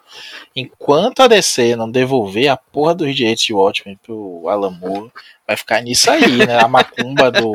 [0.53, 5.11] Enquanto a DC não devolver a porra dos direitos de Watchmen pro Alan Moore,
[5.47, 6.59] vai ficar nisso aí, né?
[6.59, 7.53] A macumba do,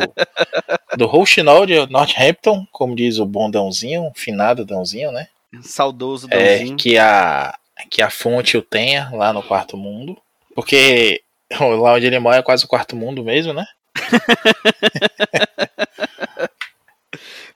[0.96, 5.28] do Rouxinol de Northampton, como diz o bom Dãozinho, finado Dãozinho, né?
[5.60, 6.74] Saudoso é, Dãozinho.
[6.74, 7.54] É, que a,
[7.90, 10.16] que a fonte o tenha lá no quarto mundo.
[10.56, 11.22] Porque
[11.60, 13.64] lá onde ele mora é quase o quarto mundo mesmo, né?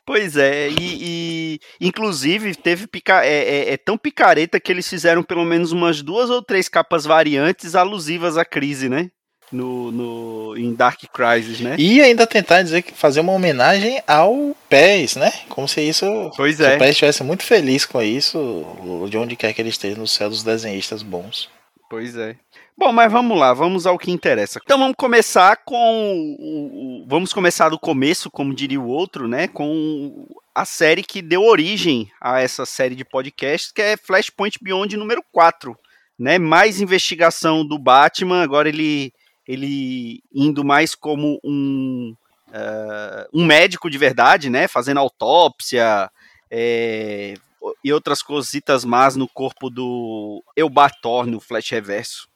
[0.06, 5.22] Pois é, e, e, inclusive teve pica, é, é, é, tão picareta que eles fizeram
[5.22, 9.08] pelo menos umas duas ou três capas variantes alusivas à crise, né?
[9.52, 11.76] no, no, em Dark Crisis, né?
[11.78, 15.32] E ainda tentar dizer que fazer uma homenagem ao PES, né?
[15.48, 16.06] Como se isso.
[16.36, 16.76] Pois se é.
[16.76, 18.64] o PES estivesse muito feliz com isso,
[19.08, 21.48] de onde quer que ele esteja, no céu dos desenhistas bons.
[21.88, 22.36] Pois é.
[22.80, 24.58] Bom, mas vamos lá, vamos ao que interessa.
[24.64, 26.34] Então vamos começar com.
[26.40, 29.46] O, vamos começar do começo, como diria o outro, né?
[29.48, 34.96] Com a série que deu origem a essa série de podcasts, que é Flashpoint Beyond
[34.96, 35.76] número 4.
[36.18, 36.38] Né?
[36.38, 39.12] Mais investigação do Batman, agora ele
[39.46, 42.16] ele indo mais como um,
[42.48, 44.66] uh, um médico de verdade, né?
[44.66, 46.10] Fazendo autópsia
[46.50, 47.34] é,
[47.84, 52.29] e outras cositas más no corpo do Eubator no Flash Reverso.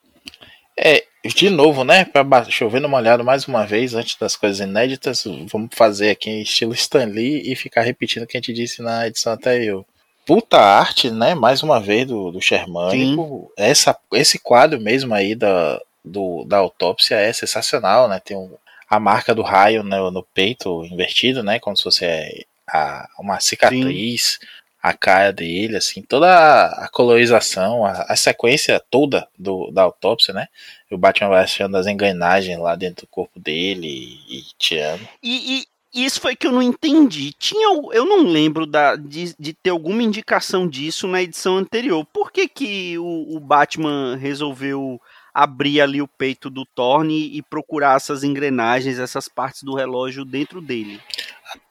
[0.76, 2.04] É, de novo, né?
[2.04, 6.42] Para chover uma olhada mais uma vez, antes das coisas inéditas, vamos fazer aqui em
[6.42, 9.84] estilo Stan Lee e ficar repetindo o que a gente disse na edição anterior.
[10.26, 11.34] Puta arte, né?
[11.34, 13.52] Mais uma vez do, do Shermânico.
[13.56, 18.20] Essa, esse quadro mesmo aí da, do, da autópsia é sensacional, né?
[18.24, 18.50] Tem um,
[18.88, 21.58] a marca do raio no, no, peito invertido, né?
[21.58, 24.46] Como se fosse é, a, uma cicatriz, Sim.
[24.84, 26.26] A cara dele, assim, toda
[26.66, 30.46] a, colorização, a, a, sequência toda do, da autópsia, né?
[30.90, 35.00] O Batman vai achando as engrenagens lá dentro do corpo dele e, e tirando.
[35.22, 35.64] E,
[35.94, 37.32] e, isso foi que eu não entendi.
[37.32, 42.04] Tinha, eu não lembro da, de, de ter alguma indicação disso na edição anterior.
[42.04, 45.00] Por que, que o, o Batman resolveu
[45.34, 50.60] abrir ali o peito do Thorne e procurar essas engrenagens, essas partes do relógio dentro
[50.60, 51.00] dele.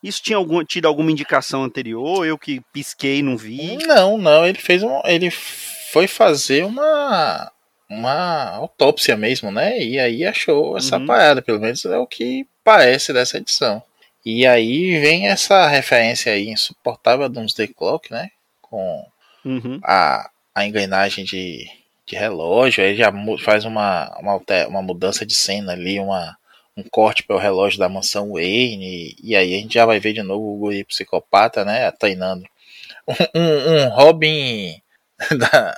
[0.02, 2.26] Isso tinha algum, tido alguma indicação anterior?
[2.26, 3.78] Eu que pisquei não vi?
[3.86, 4.46] Não, não.
[4.46, 5.30] Ele fez um, ele
[5.92, 7.52] foi fazer uma
[7.90, 9.80] uma autópsia mesmo, né?
[9.80, 11.06] E aí achou essa uhum.
[11.06, 13.84] parada, pelo menos é o que parece dessa edição.
[14.26, 18.30] E aí vem essa referência aí insuportável de uns The Clock, né?
[18.62, 19.06] Com
[19.46, 19.80] uhum.
[19.84, 21.68] a, a engrenagem de
[22.06, 23.12] de relógio, aí já
[23.44, 26.38] faz uma, uma, uma mudança de cena ali, uma,
[26.76, 30.14] um corte para o relógio da mansão Wayne, e, aí a gente já vai ver
[30.14, 32.44] de novo o guri psicopata, né, treinando.
[33.08, 34.82] Um, um, um Robin
[35.38, 35.76] da...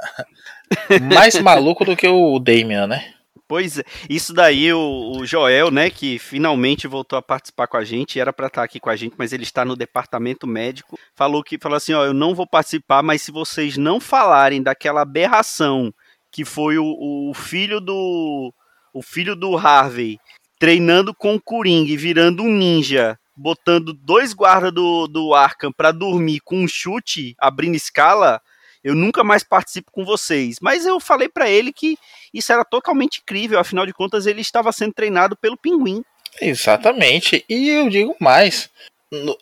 [1.02, 3.14] mais maluco do que o Damian, né?
[3.48, 7.84] Pois é, isso daí o, o, Joel, né, que finalmente voltou a participar com a
[7.84, 11.44] gente, era para estar aqui com a gente, mas ele está no departamento médico, falou
[11.44, 15.94] que falou assim, ó, eu não vou participar, mas se vocês não falarem daquela aberração
[16.32, 18.52] que foi o, o filho do
[18.92, 20.20] o filho do Harvey
[20.66, 26.40] treinando com o Coringa virando um ninja, botando dois guardas do, do Arkham para dormir
[26.40, 28.42] com um chute, abrindo escala,
[28.84, 30.58] eu nunca mais participo com vocês.
[30.60, 32.00] Mas eu falei para ele que
[32.34, 36.04] isso era totalmente incrível, afinal de contas ele estava sendo treinado pelo Pinguim.
[36.42, 37.46] Exatamente.
[37.48, 38.68] E eu digo mais,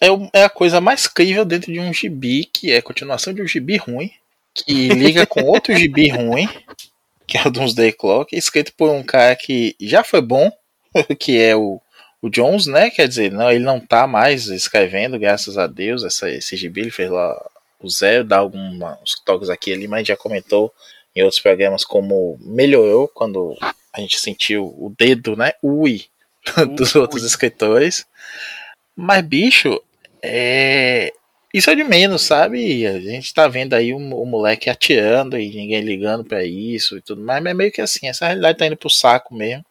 [0.02, 3.42] é, é a coisa mais crível dentro de um gibi, que é a continuação de
[3.42, 4.12] um gibi ruim,
[4.54, 6.50] que liga com outro gibi ruim,
[7.26, 10.52] que é o Doomsday Clock, escrito por um cara que já foi bom,
[11.20, 11.82] que é o,
[12.22, 12.90] o Jones, né?
[12.90, 16.92] Quer dizer, não, ele não tá mais escrevendo, graças a Deus, essa, esse gibi, ele
[16.92, 17.36] fez lá
[17.82, 20.74] o Zero, dá alguns toques aqui ali, mas já comentou
[21.16, 23.56] em outros programas como melhorou quando
[23.94, 25.54] a gente sentiu o dedo, né?
[25.62, 26.06] Ui,
[26.76, 28.06] dos outros escritores.
[28.96, 29.82] Mas, bicho,
[30.22, 31.12] é.
[31.54, 32.88] Isso é de menos, sabe?
[32.88, 37.02] A gente tá vendo aí o, o moleque atirando e ninguém ligando para isso e
[37.02, 39.64] tudo mais, mas é meio que assim, essa realidade tá indo pro saco mesmo.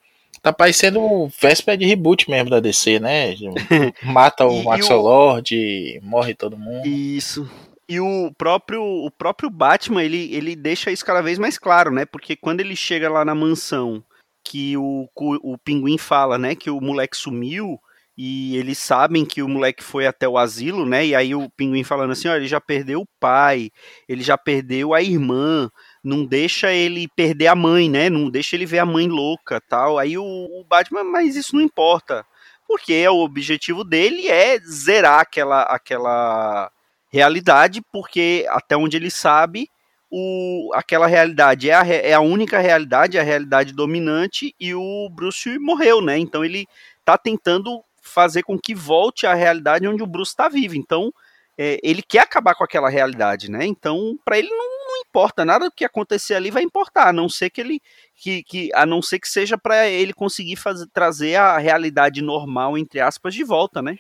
[0.42, 3.34] Tá parecendo véspera de reboot mesmo da DC, né?
[4.02, 6.84] Mata o Max Lord, morre todo mundo.
[6.84, 7.48] Isso.
[7.88, 12.04] E o próprio, o próprio Batman, ele, ele deixa isso cada vez mais claro, né?
[12.04, 14.02] Porque quando ele chega lá na mansão,
[14.44, 17.78] que o, o, o pinguim fala, né, que o moleque sumiu,
[18.16, 21.06] e eles sabem que o moleque foi até o asilo, né?
[21.06, 23.70] E aí o pinguim falando assim: ó, ele já perdeu o pai,
[24.08, 25.70] ele já perdeu a irmã,
[26.02, 28.10] não deixa ele perder a mãe, né?
[28.10, 29.99] Não deixa ele ver a mãe louca, tal.
[29.99, 32.25] Aí o, o Batman, mas isso não importa,
[32.66, 36.70] porque o objetivo dele é zerar aquela aquela
[37.12, 39.69] realidade, porque até onde ele sabe,
[40.10, 45.58] o, aquela realidade é a, é a única realidade, a realidade dominante, e o Bruce
[45.58, 46.19] morreu, né?
[46.19, 46.66] Então ele
[47.04, 50.75] tá tentando fazer com que volte à realidade onde o Bruce está vivo.
[50.75, 51.12] Então,
[51.56, 53.64] é, ele quer acabar com aquela realidade, né?
[53.64, 54.81] Então, para ele não,
[55.12, 57.82] importa nada do que acontecer ali vai importar, a não ser que ele
[58.17, 62.79] que, que a não ser que seja para ele conseguir fazer, trazer a realidade normal
[62.79, 63.99] entre aspas de volta, né?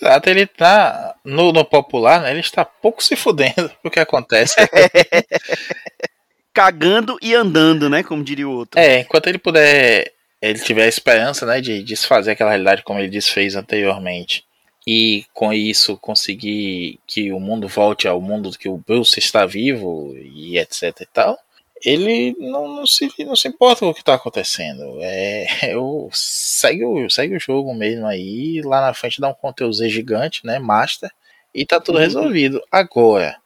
[0.00, 2.32] Exato, ele tá no, no popular, né?
[2.32, 4.56] Ele está pouco se fudendo o que acontece.
[6.52, 8.02] Cagando e andando, né?
[8.02, 8.80] Como diria o outro.
[8.80, 10.12] É, enquanto ele puder
[10.42, 14.44] ele tiver a esperança né, de desfazer aquela realidade como ele desfez anteriormente
[14.90, 20.16] e com isso conseguir que o mundo volte ao mundo que o Bruce está vivo
[20.16, 21.38] e etc e tal,
[21.84, 24.96] ele não, não, se, não se importa com o que está acontecendo.
[25.02, 29.86] É, eu, segue, o, segue o jogo mesmo aí, lá na frente dá um conteúdo
[29.90, 31.10] gigante, né, master,
[31.54, 32.04] e tá tudo uhum.
[32.04, 32.62] resolvido.
[32.72, 33.36] Agora,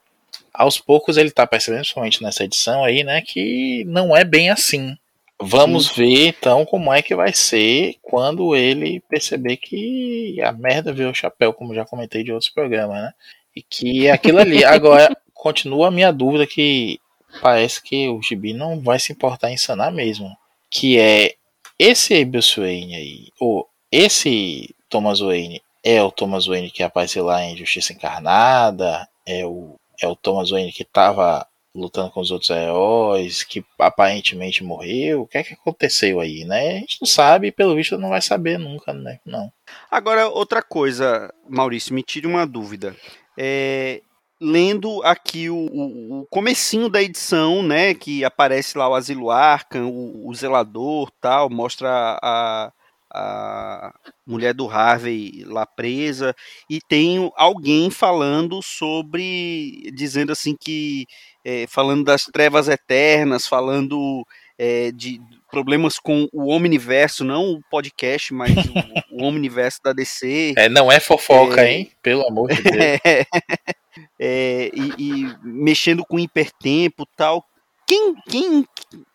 [0.55, 4.97] aos poucos ele tá percebendo, principalmente nessa edição aí, né, que não é bem assim.
[5.45, 5.95] Vamos Sim.
[5.95, 11.15] ver então como é que vai ser quando ele perceber que a merda veio o
[11.15, 13.13] chapéu, como já comentei de outros programas, né?
[13.55, 14.63] E que é aquilo ali.
[14.65, 17.01] Agora, continua a minha dúvida que
[17.41, 20.37] parece que o Gibi não vai se importar em sanar mesmo.
[20.71, 21.35] Que é
[21.79, 27.45] esse Bruce Wayne aí, ou esse Thomas Wayne é o Thomas Wayne que apareceu lá
[27.45, 32.51] em Justiça Encarnada, é o, é o Thomas Wayne que estava lutando com os outros
[32.51, 35.23] heróis, que aparentemente morreu.
[35.23, 36.77] O que é que aconteceu aí, né?
[36.77, 39.19] A gente não sabe e pelo visto não vai saber nunca, né?
[39.25, 39.51] Não.
[39.91, 42.95] Agora, outra coisa, Maurício, me tire uma dúvida.
[43.39, 44.03] É,
[44.41, 49.89] lendo aqui o, o, o, comecinho da edição, né, que aparece lá o Asilo Arkham,
[49.89, 52.73] o, o zelador, tal, mostra a,
[53.15, 53.95] a
[54.27, 56.35] mulher do Harvey lá presa
[56.69, 61.07] e tem alguém falando sobre dizendo assim que
[61.45, 64.27] é, falando das trevas eternas, falando
[64.59, 65.21] é, de
[65.51, 70.55] problemas com o Omniverso, não o podcast, mas o, o Omniverso da DC.
[70.57, 71.93] É, não é fofoca, é, hein?
[72.03, 72.73] Pelo amor de Deus.
[74.19, 77.45] É, e, e, mexendo com hipertempo tal.
[77.87, 78.65] Quem, quem,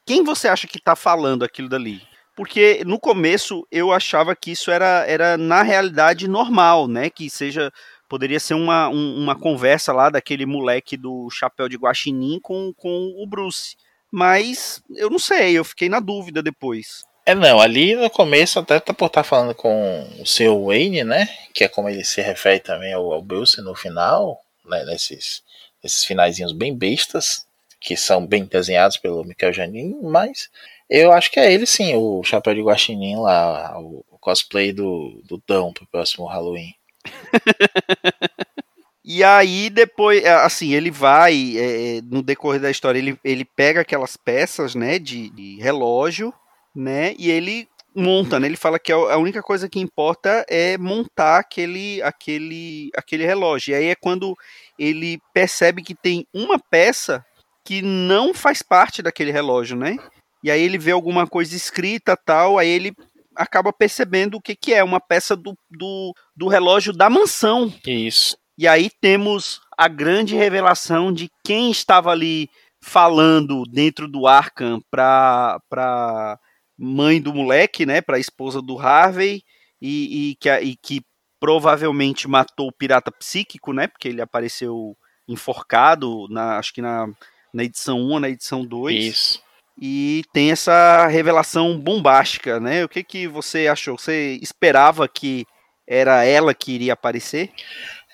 [0.06, 2.00] quem você acha que está falando aquilo dali?
[2.36, 7.10] Porque no começo eu achava que isso era, era na realidade normal, né?
[7.10, 7.72] Que seja
[8.08, 13.14] poderia ser uma, um, uma conversa lá daquele moleque do chapéu de guaxinim com, com
[13.18, 13.76] o Bruce.
[14.12, 17.04] Mas eu não sei, eu fiquei na dúvida depois.
[17.26, 21.04] É, não, ali no começo até tá por estar tá falando com o seu Wayne,
[21.04, 21.28] né?
[21.54, 24.86] Que é como ele se refere também ao, ao Bruce no final, né?
[24.86, 25.44] Nesses,
[25.84, 27.46] nesses finaizinhos bem bestas,
[27.82, 30.50] que são bem desenhados pelo Michael Janin, mas
[30.90, 35.42] eu acho que é ele sim, o chapéu de guaxinim lá, o, cosplay do, do
[35.48, 36.74] Dão pro próximo Halloween.
[39.04, 44.18] e aí depois, assim, ele vai, é, no decorrer da história, ele, ele pega aquelas
[44.18, 46.34] peças, né, de, de relógio,
[46.76, 48.48] né, e ele monta, né?
[48.48, 53.72] Ele fala que a única coisa que importa é montar aquele, aquele, aquele relógio.
[53.72, 54.38] E aí é quando
[54.78, 57.26] ele percebe que tem uma peça
[57.66, 59.98] que não faz parte daquele relógio, né?
[60.44, 62.94] E aí ele vê alguma coisa escrita tal, aí ele
[63.38, 67.74] acaba percebendo o que, que é uma peça do, do, do relógio da mansão.
[67.86, 68.38] Isso.
[68.58, 72.50] E aí temos a grande revelação de quem estava ali
[72.82, 76.40] falando dentro do Arkham para para
[76.78, 79.44] mãe do moleque, né, para a esposa do Harvey
[79.82, 81.02] e, e, que, e que
[81.40, 84.96] provavelmente matou o pirata psíquico, né, porque ele apareceu
[85.28, 87.08] enforcado na acho que na,
[87.54, 89.06] na edição 1 ou na edição 2.
[89.06, 89.47] Isso.
[89.80, 92.84] E tem essa revelação bombástica, né?
[92.84, 93.98] O que que você achou?
[93.98, 95.46] Você esperava que
[95.88, 97.52] era ela que iria aparecer?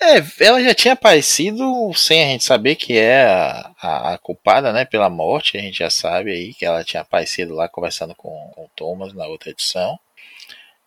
[0.01, 4.73] É, ela já tinha aparecido sem a gente saber que é a, a, a, culpada,
[4.73, 5.57] né, pela morte.
[5.57, 9.13] A gente já sabe aí que ela tinha aparecido lá conversando com, com o Thomas
[9.13, 9.97] na outra edição.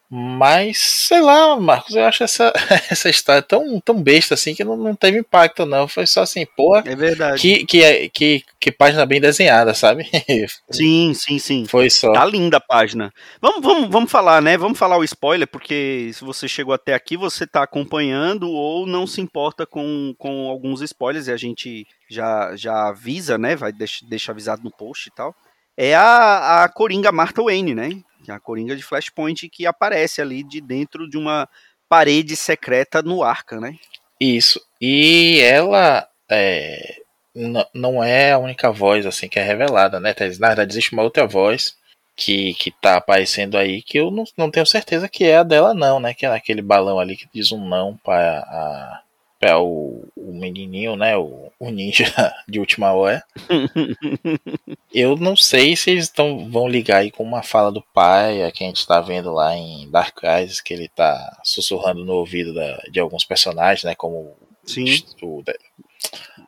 [0.09, 2.53] Mas, sei lá, Marcos, eu acho essa,
[2.91, 5.89] essa história tão, tão besta assim que não, não teve impacto, não.
[5.89, 6.85] Foi só assim, porra.
[6.87, 7.41] É verdade.
[7.41, 10.09] Que, que, que, que página bem desenhada, sabe?
[10.71, 11.65] Sim, sim, sim.
[11.67, 12.13] Foi só.
[12.13, 13.13] Tá linda a página.
[13.41, 14.57] Vamos, vamos, vamos falar, né?
[14.57, 19.07] Vamos falar o spoiler, porque se você chegou até aqui, você tá acompanhando ou não
[19.07, 23.57] se importa com, com alguns spoilers e a gente já, já avisa, né?
[23.57, 25.35] Vai deixar deixa avisado no post e tal.
[25.77, 27.91] É a, a Coringa Martha Wayne, né?
[28.27, 31.49] Que é a Coringa de Flashpoint que aparece ali de dentro de uma
[31.89, 33.77] parede secreta no Arca, né?
[34.21, 34.61] Isso.
[34.81, 37.01] E ela é,
[37.73, 40.15] não é a única voz assim que é revelada, né?
[40.41, 41.77] Na verdade, existe uma outra voz
[42.17, 45.73] que, que tá aparecendo aí que eu não, não tenho certeza que é a dela,
[45.73, 46.13] não, né?
[46.13, 49.03] Que é aquele balão ali que diz um não para a
[49.39, 52.07] para o, o, menininho, né, o, o, ninja
[52.49, 53.23] de última hora.
[54.93, 58.51] Eu não sei se eles tão, vão ligar aí com uma fala do pai, a
[58.51, 62.55] que a gente tá vendo lá em Dark Eyes, que ele tá sussurrando no ouvido
[62.55, 65.03] da, de alguns personagens, né, como Sim.
[65.23, 65.45] o, o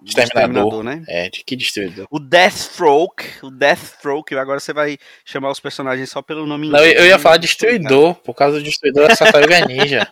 [0.04, 1.04] Exterminador, né?
[1.08, 2.06] É, de que destruidor?
[2.10, 6.92] O Deathstroke, o Deathstroke, agora você vai chamar os personagens só pelo nome Não, eu,
[6.92, 10.08] eu ia falar Destruidor, por causa do Destruidor da Tartaruga Ninja.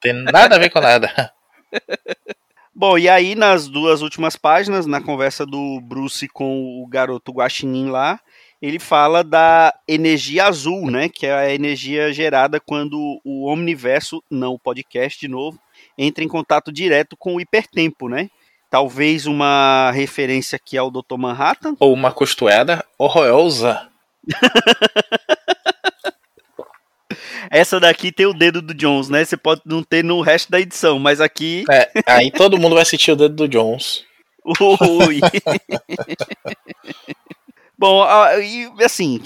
[0.00, 1.32] Tem nada a ver com nada.
[2.74, 7.88] Bom, e aí nas duas últimas páginas, na conversa do Bruce com o garoto Guaxinim
[7.88, 8.18] lá,
[8.60, 14.54] ele fala da energia azul, né, que é a energia gerada quando o Omniverso, não
[14.54, 15.58] o podcast de novo,
[15.96, 18.28] entra em contato direto com o hipertempo, né?
[18.70, 21.16] Talvez uma referência aqui ao Dr.
[21.16, 21.76] Manhattan.
[21.78, 23.88] Ou uma costueda horrorosa.
[27.50, 29.24] Essa daqui tem o dedo do Jones, né?
[29.24, 31.64] Você pode não ter no resto da edição, mas aqui.
[31.70, 34.04] É, aí todo mundo vai sentir o dedo do Jones.
[34.44, 35.20] Ui.
[37.76, 38.06] Bom,
[38.40, 39.20] e assim,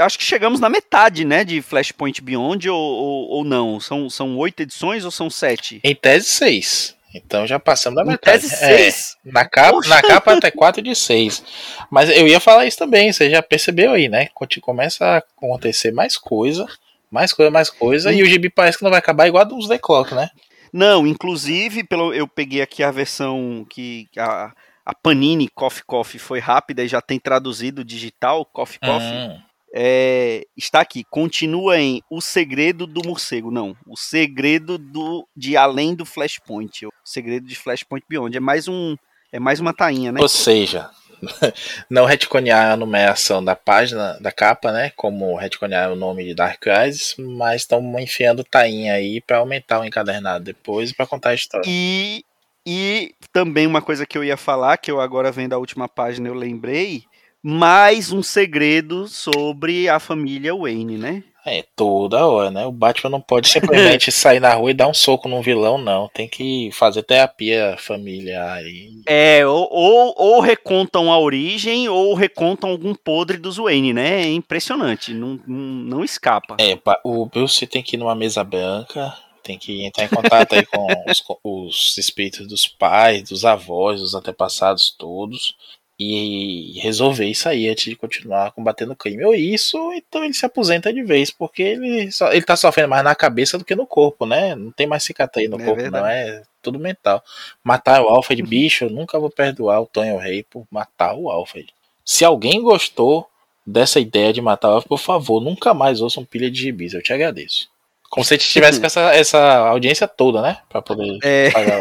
[0.00, 3.78] acho que chegamos na metade, né, de Flashpoint Beyond ou, ou, ou não?
[3.78, 5.80] São, são oito edições ou são sete?
[5.84, 6.96] Em tese, seis.
[7.14, 8.42] Então já passamos da em metade.
[8.42, 9.16] Tese seis.
[9.24, 11.44] É, na, capa, na capa até 4 de 6.
[11.90, 14.28] Mas eu ia falar isso também, você já percebeu aí, né?
[14.60, 16.66] Começa a acontecer mais coisa
[17.10, 19.68] mais coisa, mais coisa, e o gibi parece que não vai acabar igual a dos
[19.68, 20.28] The Clock, né?
[20.72, 24.52] Não, inclusive, pelo, eu peguei aqui a versão que a,
[24.84, 29.08] a Panini Coffee Coffee foi rápida e já tem traduzido digital Coffee Coffee.
[29.08, 29.38] Hum.
[29.78, 33.50] É, está aqui, continua em O Segredo do Morcego.
[33.50, 36.86] Não, O Segredo do de Além do Flashpoint.
[36.86, 38.36] O Segredo de Flashpoint Beyond.
[38.36, 38.96] É mais um.
[39.32, 40.20] É mais uma tainha, né?
[40.20, 40.88] Ou seja,
[41.90, 44.90] não retconear a numeração da página, da capa, né?
[44.96, 49.84] Como retconear o nome de Dark Crisis, mas estão enfiando tainha aí para aumentar o
[49.84, 51.64] encadernado depois e para contar a história.
[51.66, 52.24] E,
[52.66, 56.28] e também uma coisa que eu ia falar, que eu agora vendo a última página
[56.28, 57.04] eu lembrei,
[57.42, 61.22] mais um segredo sobre a família Wayne, né?
[61.46, 62.66] É, toda hora, né?
[62.66, 66.08] O Batman não pode simplesmente sair na rua e dar um soco num vilão, não.
[66.08, 68.60] Tem que fazer terapia familiar.
[68.64, 69.00] E...
[69.06, 74.22] É, ou, ou, ou, recontam a origem ou recontam algum podre dos Wayne, né?
[74.22, 76.56] É impressionante, não, não, não escapa.
[76.58, 80.66] É, o Bruce tem que ir numa mesa branca, tem que entrar em contato aí
[80.66, 85.54] com os, os espíritos dos pais, dos avós, dos antepassados todos
[85.98, 89.24] e resolver isso aí antes de continuar combatendo o crime.
[89.24, 93.02] Ou isso, então ele se aposenta de vez, porque ele, só, ele tá sofrendo mais
[93.02, 94.54] na cabeça do que no corpo, né?
[94.54, 96.04] Não tem mais cicatriz no é corpo, verdade.
[96.04, 96.10] não.
[96.10, 97.22] É tudo mental.
[97.64, 101.72] Matar o Alfred, bicho, eu nunca vou perdoar o Tonho Rei por matar o Alfred.
[102.04, 103.28] Se alguém gostou
[103.66, 107.02] dessa ideia de matar o Alfred, por favor, nunca mais ouçam pilha de gibis, eu
[107.02, 107.68] te agradeço.
[108.10, 110.58] Como se a gente tivesse com essa, essa audiência toda, né?
[110.68, 111.50] Pra poder é.
[111.50, 111.80] pagar.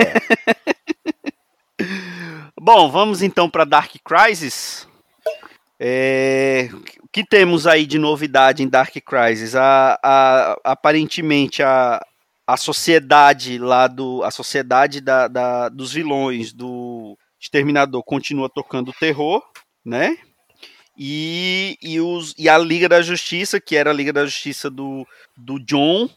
[2.66, 4.88] Bom, vamos então para Dark Crisis.
[5.80, 6.68] É,
[7.04, 9.56] o que temos aí de novidade em Dark Crisis?
[9.56, 12.04] A, a, aparentemente a,
[12.48, 14.24] a sociedade lá do.
[14.24, 19.44] A sociedade da, da, dos vilões do Exterminador continua tocando terror,
[19.86, 20.18] né?
[20.98, 25.06] E, e, os, e a Liga da Justiça, que era a Liga da Justiça do,
[25.38, 26.10] do John,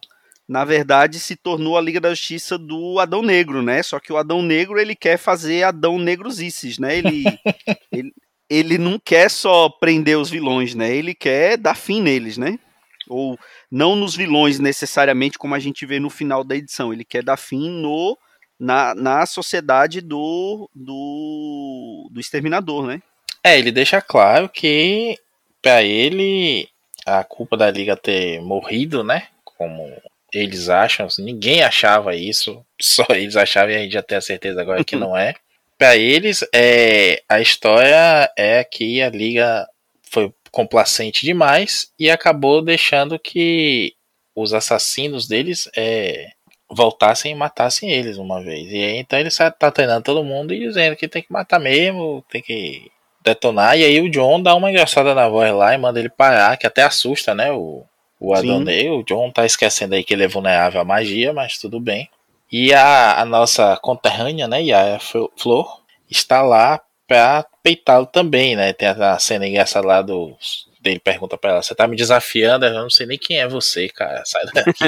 [0.49, 3.83] na verdade se tornou a Liga da Justiça do Adão Negro, né?
[3.83, 6.97] Só que o Adão Negro ele quer fazer Adão Negrosices, né?
[6.97, 7.25] Ele,
[7.93, 8.13] ele,
[8.49, 10.91] ele não quer só prender os vilões, né?
[10.95, 12.59] Ele quer dar fim neles, né?
[13.07, 13.39] Ou
[13.71, 16.93] não nos vilões necessariamente, como a gente vê no final da edição.
[16.93, 18.17] Ele quer dar fim no
[18.59, 23.03] na, na sociedade do, do, do exterminador, né?
[23.45, 25.17] É, ele deixa claro que
[25.63, 26.69] para ele
[27.07, 29.29] a culpa da Liga ter morrido, né?
[29.45, 29.85] Como
[30.33, 34.61] eles acham, ninguém achava isso, só eles achavam e a gente já tem a certeza
[34.61, 35.35] agora que não é.
[35.77, 39.67] Para eles, é, a história é que a Liga
[40.03, 43.95] foi complacente demais e acabou deixando que
[44.35, 46.31] os assassinos deles é,
[46.71, 48.71] voltassem e matassem eles uma vez.
[48.71, 52.25] E aí, então ele tá treinando todo mundo e dizendo que tem que matar mesmo,
[52.31, 52.91] tem que
[53.23, 53.79] detonar.
[53.79, 56.67] E aí o John dá uma engraçada na voz lá e manda ele parar, que
[56.67, 57.53] até assusta, né?
[57.53, 57.85] O,
[58.21, 58.89] o Adonai.
[58.91, 62.09] O John tá esquecendo aí que ele é vulnerável à magia, mas tudo bem.
[62.51, 64.99] E a, a nossa conterrânea, né, Yaya
[65.37, 68.73] Flor, está lá pra peitá-lo também, né?
[68.73, 70.37] Tem a cena engraçada lá do.
[70.85, 72.65] Ele pergunta pra ela: Você tá me desafiando?
[72.65, 74.23] Eu não sei nem quem é você, cara.
[74.25, 74.85] Sai daqui.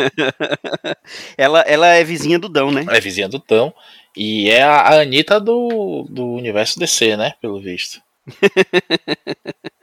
[1.36, 2.86] ela, ela é vizinha do Dão, né?
[2.88, 3.74] É vizinha do Dão.
[4.16, 7.34] E é a, a Anitta do, do universo DC, né?
[7.40, 8.00] Pelo visto.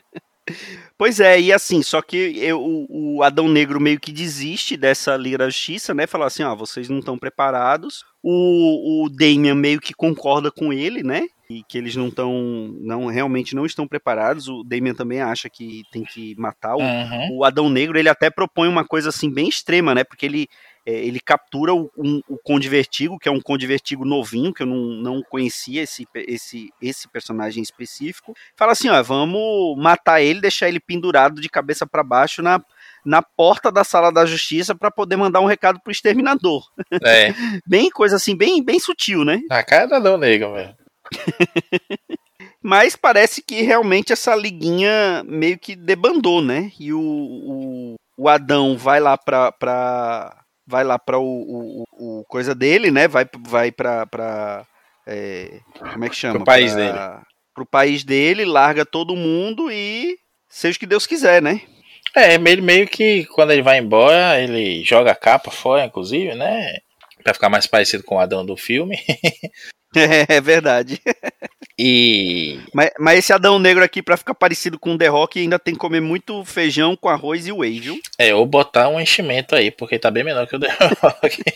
[0.98, 5.38] Pois é, e assim, só que eu, o Adão Negro meio que desiste dessa Liga
[5.38, 6.08] da Justiça, né?
[6.08, 8.04] Falar assim, ó, vocês não estão preparados.
[8.24, 11.27] O, o Damian meio que concorda com ele, né?
[11.50, 14.48] E que eles não estão, não realmente não estão preparados.
[14.48, 17.38] O Damian também acha que tem que matar o, uhum.
[17.38, 17.98] o Adão Negro.
[17.98, 20.04] Ele até propõe uma coisa assim bem extrema, né?
[20.04, 20.48] Porque ele
[20.88, 24.63] é, ele captura o, um, o Conde Vertigo, que é um Conde Vertigo novinho, que
[24.63, 28.34] eu não, não conhecia esse, esse, esse personagem específico.
[28.56, 32.63] Fala assim, ó, vamos matar ele, deixar ele pendurado de cabeça para baixo na,
[33.03, 36.65] na porta da sala da justiça para poder mandar um recado pro exterminador.
[37.04, 37.34] É.
[37.67, 39.41] bem coisa assim, bem, bem sutil, né?
[39.52, 40.76] A cara não nega, velho.
[42.63, 46.71] Mas parece que realmente essa liguinha meio que debandou, né?
[46.80, 52.25] E o, o, o Adão vai lá pra, pra, vai lá para o, o, o,
[52.25, 53.08] coisa dele, né?
[53.08, 54.67] Vai, vai para pra
[55.08, 55.62] é,
[55.93, 56.36] como é que chama?
[56.36, 57.25] Pro país pra, dele.
[57.56, 60.17] Pro país dele, larga todo mundo e
[60.49, 61.62] seja o que Deus quiser, né?
[62.13, 66.77] É, meio, meio que quando ele vai embora, ele joga a capa fora, inclusive, né?
[67.23, 68.97] Pra ficar mais parecido com o Adão do filme.
[69.98, 71.02] É, é verdade.
[71.78, 72.60] E.
[72.74, 75.74] Mas, mas esse Adão Negro aqui, pra ficar parecido com o The Rock, ainda tem
[75.74, 78.00] que comer muito feijão com arroz e whey, viu?
[78.18, 81.44] É, ou botar um enchimento aí, porque tá bem menor que o The Rock.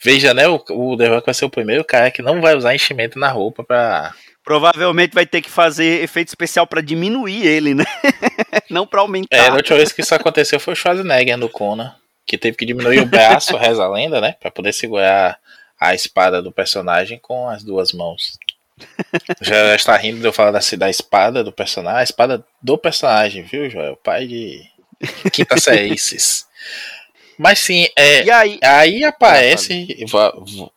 [0.00, 0.46] Veja, né?
[0.46, 3.28] O, o The Rock vai ser o primeiro cara que não vai usar enchimento na
[3.30, 4.14] roupa pra.
[4.44, 7.84] Provavelmente vai ter que fazer efeito especial para diminuir ele, né?
[8.70, 9.36] não para aumentar.
[9.36, 11.92] É, a última vez que isso aconteceu foi o Schwarzenegger no Conan,
[12.24, 14.36] que teve que diminuir o braço, reza a lenda, né?
[14.40, 15.36] Pra poder segurar
[15.80, 18.38] a espada do personagem com as duas mãos.
[19.40, 22.00] Já está rindo de eu falar da, da espada do personagem.
[22.00, 23.96] A espada do personagem, viu, Joel?
[23.96, 24.62] Pai de
[25.32, 25.96] quinta série.
[27.38, 28.58] Mas sim, é, aí?
[28.62, 30.04] aí aparece.
[30.08, 30.72] Vou, vou,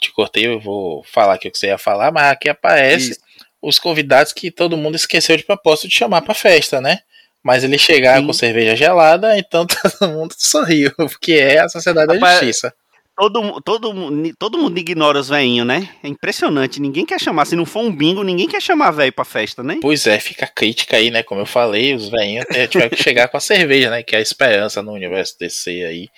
[0.00, 3.20] te cortei, eu vou falar aqui o que você ia falar, mas aqui aparece Isso.
[3.60, 7.00] os convidados que todo mundo esqueceu de propósito de chamar pra festa, né?
[7.42, 8.26] Mas ele chegaram sim.
[8.28, 9.66] com cerveja gelada, então
[9.98, 12.72] todo mundo sorriu, porque é a Sociedade da Justiça.
[13.16, 15.88] Todo, todo, todo mundo ignora os veinhos, né?
[16.02, 16.80] É impressionante.
[16.80, 17.44] Ninguém quer chamar.
[17.44, 19.78] Se não for um bingo, ninguém quer chamar velho pra festa, né?
[19.80, 21.22] Pois é, fica crítica aí, né?
[21.22, 24.02] Como eu falei, os veinhos tiveram que chegar com a cerveja, né?
[24.02, 26.08] Que é a esperança no universo DC aí.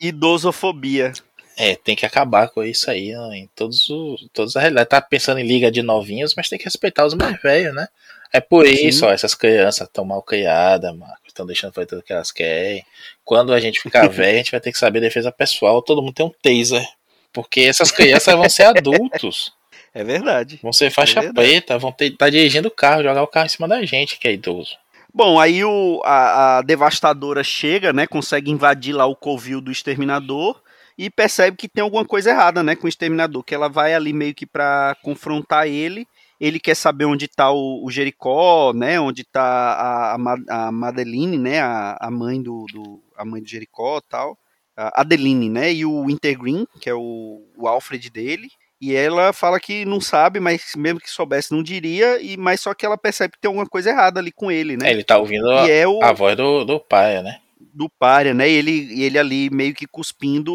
[0.00, 1.12] Idosofobia.
[1.60, 3.38] É, tem que acabar com isso aí, né?
[3.38, 4.88] em todos os, todas as realidades.
[4.88, 7.88] Tá pensando em liga de novinhos, mas tem que respeitar os mais velhos, né?
[8.32, 11.26] É por isso, ó, essas crianças estão mal criadas, Marco.
[11.26, 12.84] Estão deixando fazer tudo que elas querem.
[13.24, 15.80] Quando a gente ficar velho, a gente vai ter que saber defesa pessoal.
[15.82, 16.86] Todo mundo tem um taser.
[17.32, 19.52] Porque essas crianças vão ser adultos.
[19.94, 20.58] É verdade.
[20.62, 23.50] Vão ser faixa é preta, vão estar tá dirigindo o carro, jogar o carro em
[23.50, 24.76] cima da gente, que é idoso.
[25.12, 28.06] Bom, aí o, a, a devastadora chega, né?
[28.06, 30.60] Consegue invadir lá o covil do exterminador
[30.98, 34.12] e percebe que tem alguma coisa errada, né, com o exterminador, que ela vai ali
[34.12, 36.06] meio que para confrontar ele
[36.40, 39.00] ele quer saber onde está o, o, Jericó, né?
[39.00, 40.16] Onde está a,
[40.48, 41.60] a, Madeline, né?
[41.60, 44.38] A, a mãe do, do, a mãe do Jericó, tal.
[44.76, 45.72] A Adeline, né?
[45.72, 48.48] E o Wintergreen, que é o, o Alfred dele.
[48.80, 52.72] E ela fala que não sabe, mas mesmo que soubesse não diria, e mas só
[52.72, 54.88] que ela percebe que tem alguma coisa errada ali com ele, né?
[54.88, 57.40] É, ele tá ouvindo a, é o, a voz do, do pai, né?
[57.58, 58.48] Do pai, né?
[58.48, 60.54] E ele, ele ali meio que cuspindo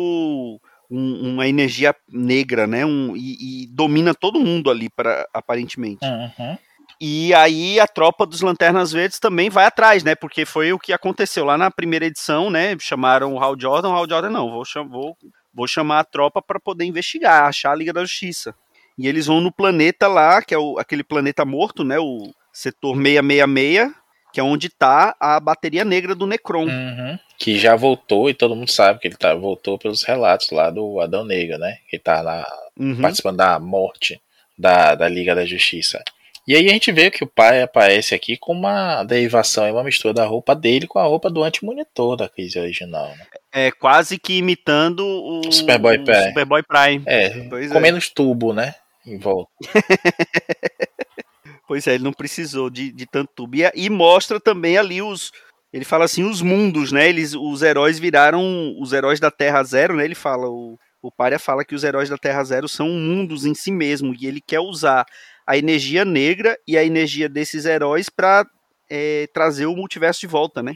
[0.93, 2.86] um, uma energia negra, né?
[2.86, 6.06] Um, e, e, domina todo mundo ali, para aparentemente.
[6.06, 6.58] Uhum.
[7.01, 10.13] E aí a tropa dos Lanternas Verdes também vai atrás, né?
[10.15, 12.77] Porque foi o que aconteceu lá na primeira edição, né?
[12.79, 15.17] Chamaram o Hal Jordan, o Hal Jordan não, vou, cham vou,
[15.53, 18.53] vou chamar a tropa para poder investigar, achar a Liga da Justiça.
[18.97, 21.97] E eles vão no planeta lá, que é o, aquele planeta morto, né?
[21.99, 23.91] O setor 666,
[24.32, 26.65] que é onde tá a bateria negra do Necron.
[26.65, 27.19] Uhum.
[27.43, 31.01] Que já voltou, e todo mundo sabe que ele tá, voltou pelos relatos lá do
[31.01, 31.79] Adão Negro, né?
[31.89, 32.45] Que tá lá
[32.79, 33.01] uhum.
[33.01, 34.21] participando da morte
[34.58, 36.01] da, da Liga da Justiça.
[36.45, 39.84] E aí a gente vê que o pai aparece aqui com uma derivação e uma
[39.84, 43.10] mistura da roupa dele com a roupa do anti-monitor da crise original.
[43.10, 43.25] Né?
[43.51, 46.27] É quase que imitando o Superboy Prime.
[46.27, 47.03] Superboy Prime.
[47.06, 47.82] É, pois com é.
[47.82, 48.75] menos tubo, né?
[49.06, 49.51] Em volta.
[51.65, 53.56] pois é, ele não precisou de, de tanto tubo.
[53.56, 55.32] E, e, mostra também ali os.
[55.73, 57.09] Ele fala assim, os mundos, né?
[57.09, 60.05] Eles, os heróis viraram os heróis da Terra Zero, né?
[60.05, 63.71] Ele fala, o, o fala que os heróis da Terra Zero são mundos em si
[63.71, 64.15] mesmo.
[64.19, 65.03] E ele quer usar
[65.47, 68.45] a energia negra e a energia desses heróis para
[68.88, 70.75] é, trazer o multiverso de volta, né?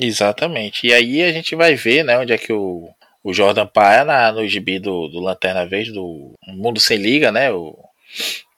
[0.00, 0.86] Exatamente.
[0.86, 2.88] E aí a gente vai ver, né, onde é que o,
[3.24, 7.50] o Jordan Paia na, no gibi do, do Lanterna Verde, do Mundo Sem Liga, né?
[7.50, 7.76] O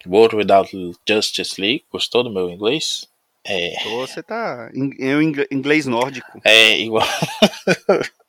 [0.06, 0.70] World Without
[1.08, 1.84] Justice League.
[1.90, 3.10] Gostou do meu inglês?
[3.44, 3.83] É...
[3.85, 6.40] Você tá em, em inglês nórdico.
[6.44, 7.07] É, igual.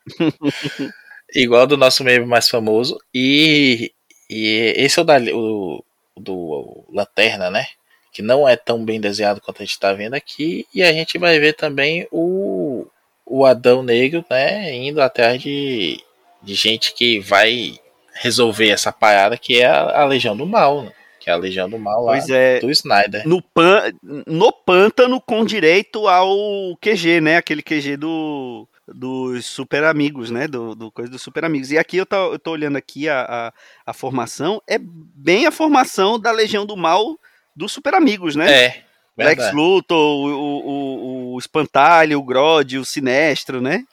[1.34, 2.98] igual do nosso meme mais famoso.
[3.14, 3.92] E,
[4.30, 5.84] e esse é o, da, o
[6.18, 7.66] do Lanterna, né?
[8.14, 10.66] Que não é tão bem desenhado quanto a gente está vendo aqui.
[10.74, 12.86] E a gente vai ver também o,
[13.26, 14.74] o Adão Negro, né?
[14.74, 16.02] Indo atrás de,
[16.42, 17.80] de gente que vai
[18.14, 20.92] resolver essa parada que é a, a Legião do Mal, né?
[21.22, 23.28] Que é a Legião do Mal lá é, do Snyder.
[23.28, 23.94] No, pan,
[24.26, 27.38] no pântano com direito ao QG, né?
[27.38, 30.48] Aquele QG do, dos super amigos, né?
[30.48, 31.72] Do, do coisa dos super amigos.
[31.72, 33.54] E aqui eu tô, eu tô olhando aqui a, a,
[33.92, 37.20] a, formação, é bem a formação da Legião do Mal
[37.56, 38.52] dos super amigos, né?
[38.52, 38.84] É.
[39.16, 39.42] Verdade.
[39.42, 43.84] Lex Luthor, o, o, o Espantalho, o Grod, o Sinestro, né?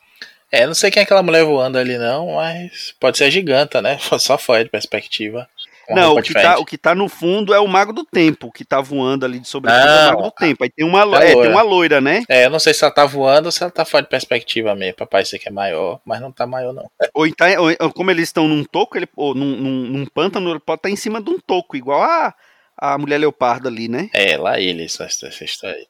[0.50, 3.82] É, não sei quem é aquela mulher voando ali não, mas pode ser a giganta,
[3.82, 3.98] né?
[4.18, 5.46] Só fora de perspectiva.
[5.94, 8.64] Não, o que, tá, o que tá no fundo é o Mago do Tempo, que
[8.64, 10.64] tá voando ali de sobretudo é o Mago do Tempo.
[10.64, 12.24] Aí tem uma, é, tem uma loira, né?
[12.28, 14.74] É, eu não sei se ela tá voando ou se ela tá fora de perspectiva
[14.74, 16.90] mesmo, pra parecer que é maior, mas não tá maior não.
[17.14, 17.46] Ou, então,
[17.80, 20.88] ou como eles estão num toco, ele, ou num, num, num pântano, ele pode estar
[20.88, 22.34] tá em cima de um toco, igual a,
[22.76, 24.08] a Mulher Leopardo ali, né?
[24.12, 25.84] É, lá ele, essa, essa história.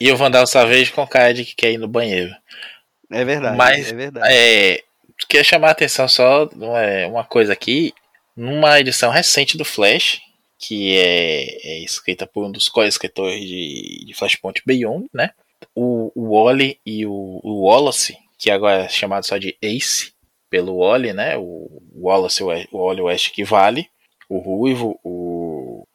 [0.00, 2.34] e o Vandal Savage com cara de que quer ir no banheiro.
[3.10, 4.26] É verdade, mas, é verdade.
[4.30, 4.82] É,
[5.28, 7.92] queria chamar a atenção só é, uma coisa aqui
[8.36, 10.20] numa edição recente do Flash,
[10.58, 15.30] que é, é escrita por um dos co-escritores de, de, Flashpoint Beyond, né?
[15.74, 20.12] O, o Wally e o, o, Wallace, que agora é chamado só de Ace,
[20.50, 21.36] pelo Wally, né?
[21.38, 23.88] O Wallace, o Wally West que vale,
[24.28, 25.86] o Ruivo, o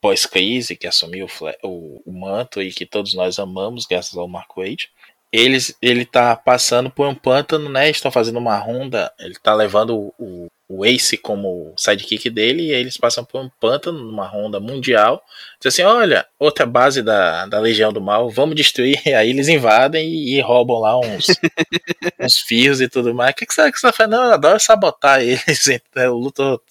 [0.00, 1.26] pós-crise, que assumiu
[1.62, 4.88] o, o, manto e que todos nós amamos, graças ao Mark Wade.
[5.32, 7.88] Eles, ele tá passando por um pântano, né?
[7.88, 9.12] Estão fazendo uma ronda.
[9.20, 13.50] Ele tá levando o, o Ace como sidekick dele, e aí eles passam por um
[13.60, 15.20] pântano numa ronda mundial.
[15.60, 19.02] Diz assim: olha, outra base da, da Legião do Mal, vamos destruir.
[19.04, 21.26] E aí eles invadem e, e roubam lá uns,
[22.20, 23.32] uns fios e tudo mais.
[23.32, 24.08] O que, que você, que você faz?
[24.08, 25.66] Não, eu adoro sabotar eles.
[25.66, 26.62] Então, eu luto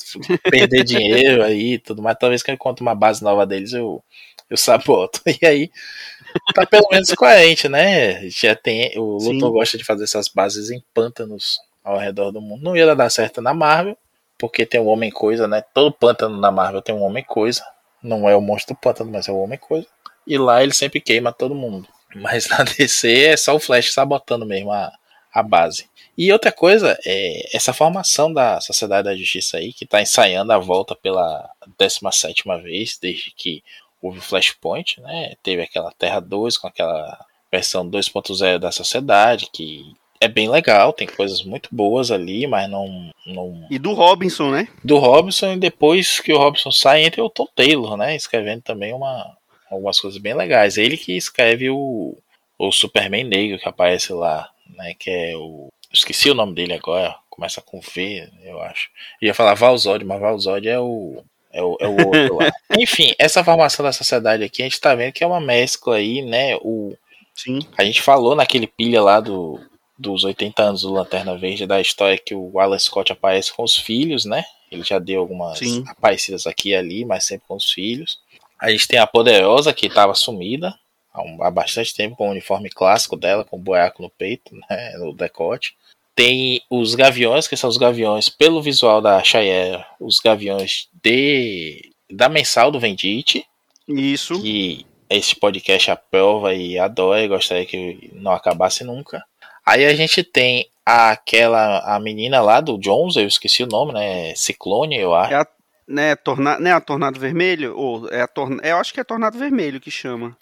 [0.50, 2.18] perder dinheiro aí e tudo mais.
[2.18, 4.02] Talvez que eu encontre uma base nova deles, eu,
[4.50, 5.22] eu saboto.
[5.42, 5.70] E aí.
[6.54, 8.30] Tá pelo menos coerente, né?
[8.30, 12.64] Já tem, o Luthor gosta de fazer essas bases em pântanos ao redor do mundo.
[12.64, 13.98] Não ia dar certo na Marvel,
[14.38, 15.64] porque tem o Homem Coisa, né?
[15.74, 17.64] Todo pântano na Marvel tem um Homem Coisa.
[18.02, 19.88] Não é o monstro do pântano, mas é o Homem Coisa.
[20.26, 21.88] E lá ele sempre queima todo mundo.
[22.16, 24.92] Mas na DC é só o Flash sabotando mesmo a,
[25.34, 25.90] a base.
[26.18, 30.58] E outra coisa, é essa formação da Sociedade da Justiça aí, que está ensaiando a
[30.58, 33.64] volta pela 17 vez, desde que
[34.02, 35.34] houve Flashpoint, né?
[35.44, 41.08] Teve aquela Terra 2 com aquela versão 2.0 da sociedade, que é bem legal, tem
[41.08, 43.66] coisas muito boas ali, mas não, não.
[43.70, 44.68] E do Robinson, né?
[44.84, 48.16] Do Robinson, e depois que o Robinson sai, entra o Tom Taylor, né?
[48.16, 49.38] Escrevendo também uma,
[49.72, 50.78] algumas coisas bem legais.
[50.78, 52.18] Ele que escreve o,
[52.58, 54.94] o Superman Negro que aparece lá, né?
[55.00, 55.70] Que é o.
[55.92, 58.90] Esqueci o nome dele agora, começa com V, eu acho.
[59.22, 61.24] ia falar Valzod, mas Valzod é o.
[61.52, 62.52] É o, é o outro lá.
[62.78, 66.22] Enfim, essa formação da sociedade aqui, a gente tá vendo que é uma mescla aí,
[66.22, 66.56] né?
[66.58, 66.96] O,
[67.34, 67.60] Sim.
[67.78, 69.60] A gente falou naquele pilha lá do,
[70.00, 73.76] dos 80 anos do Lanterna Verde, da história que o Alan Scott aparece com os
[73.76, 74.46] filhos, né?
[74.72, 75.84] Ele já deu algumas Sim.
[75.88, 78.20] aparecidas aqui e ali, mas sempre com os filhos.
[78.58, 80.74] A gente tem a Poderosa, que estava sumida
[81.14, 84.56] há, um, há, bastante tempo, com o uniforme clássico dela, com o buraco no peito,
[84.70, 85.76] né, no decote.
[86.16, 92.30] Tem os Gaviões, que são os Gaviões, pelo visual da Shayera, os Gaviões de, da
[92.30, 93.46] mensal do Vendite.
[93.88, 94.42] Isso.
[94.42, 99.24] Que esse podcast aprova e adora e gostaria que não acabasse nunca.
[99.70, 104.34] Aí a gente tem aquela a menina lá do Jones, eu esqueci o nome, né?
[104.36, 105.34] Ciclone, eu acho.
[105.34, 105.48] É a,
[105.88, 107.76] né, torna, né, a Tornado Vermelho?
[107.78, 110.36] Ou é a torna, eu acho que é Tornado Vermelho que chama.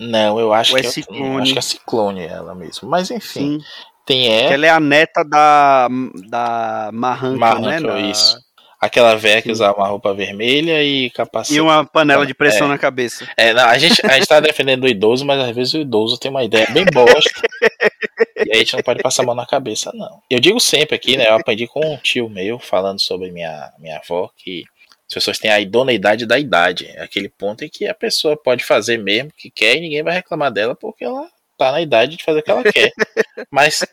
[0.00, 1.42] Não, eu acho Ou é que Ciclone.
[1.42, 2.88] acho que é Ciclone ela mesmo.
[2.88, 3.64] Mas enfim, Sim.
[4.06, 5.88] tem Que ela, ela é a neta da,
[6.28, 7.80] da Marranca, Marranca, né?
[7.80, 8.36] da- isso.
[8.80, 11.56] aquela velha que usava uma roupa vermelha e capacete.
[11.56, 12.70] E uma panela de pressão É.
[12.70, 13.28] na cabeça.
[13.36, 16.18] É, não, a gente, a gente tá defendendo o idoso, mas às vezes o idoso
[16.18, 17.30] tem uma ideia bem bosta.
[18.46, 20.22] e aí a gente não pode passar a mão na cabeça, não.
[20.30, 21.26] Eu digo sempre aqui, né?
[21.28, 24.64] Eu aprendi com um tio meu falando sobre minha, minha avó que
[25.08, 26.86] as pessoas têm a idoneidade da idade.
[26.94, 30.02] É aquele ponto em que a pessoa pode fazer mesmo o que quer e ninguém
[30.02, 31.28] vai reclamar dela porque ela
[31.58, 32.90] tá na idade de fazer o que ela quer.
[33.50, 33.84] Mas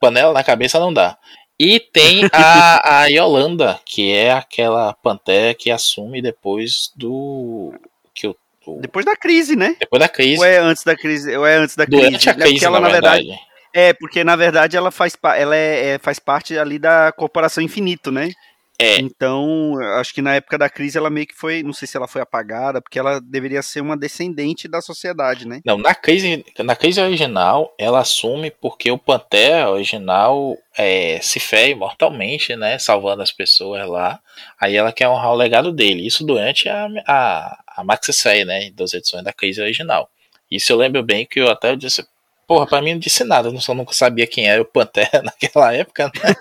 [0.00, 1.16] panela na cabeça não dá.
[1.58, 7.72] E tem a, a Yolanda, que é aquela pantera que assume depois do.
[8.14, 9.74] Que o, o- Depois da crise, né?
[9.80, 10.38] depois da crise.
[10.38, 11.34] Ou é antes da crise?
[11.34, 12.02] Ou é antes da crise?
[12.02, 13.38] durante a porque crise, ela, na verdade.
[13.76, 18.10] É, porque na verdade ela faz, ela é, é- faz parte ali da Corporação Infinito,
[18.10, 18.30] né?
[18.78, 18.98] É.
[19.00, 22.08] Então, acho que na época da crise ela meio que foi, não sei se ela
[22.08, 25.60] foi apagada, porque ela deveria ser uma descendente da sociedade, né?
[25.64, 31.74] Não, na crise, na crise original, ela assume porque o Pantera original é, se fere
[31.74, 32.78] mortalmente, né?
[32.78, 34.20] Salvando as pessoas lá.
[34.58, 36.06] Aí ela quer honrar o legado dele.
[36.06, 38.70] Isso durante a, a, a Maxi série, né?
[38.74, 40.10] Das edições da crise original.
[40.50, 42.06] Isso eu lembro bem que eu até disse.
[42.46, 45.74] Porra, pra mim não disse nada, eu só nunca sabia quem era o Pantera naquela
[45.74, 46.34] época, né?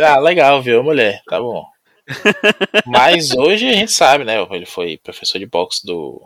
[0.00, 1.22] Ah, legal, viu, mulher?
[1.28, 1.66] Tá bom.
[2.86, 4.40] Mas hoje a gente sabe, né?
[4.50, 6.22] Ele foi professor de boxe do,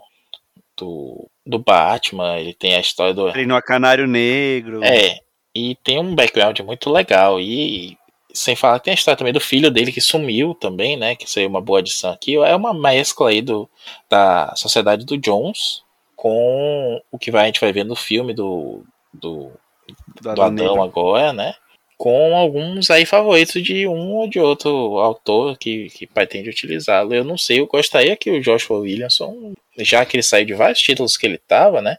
[0.77, 3.31] do, do Batman, ele tem a história do.
[3.33, 4.85] Treinou a Canário Negro.
[4.85, 5.19] É,
[5.55, 7.41] e tem um background muito legal.
[7.41, 7.97] E
[8.35, 11.15] sem falar que tem a história também do filho dele que sumiu também, né?
[11.17, 12.37] Que seria uma boa adição aqui.
[12.37, 13.69] É uma mescla aí do,
[14.09, 15.82] da Sociedade do Jones
[16.23, 19.51] com o que a gente vai ver no filme do, do,
[20.21, 21.53] do do Adão agora, né?
[21.99, 27.13] Com alguns aí favoritos de um ou de outro autor que, que pretende utilizá-lo.
[27.13, 30.81] Eu não sei, eu gostaria que o Joshua Williamson, já que ele saiu de vários
[30.81, 31.97] títulos que ele tava, né?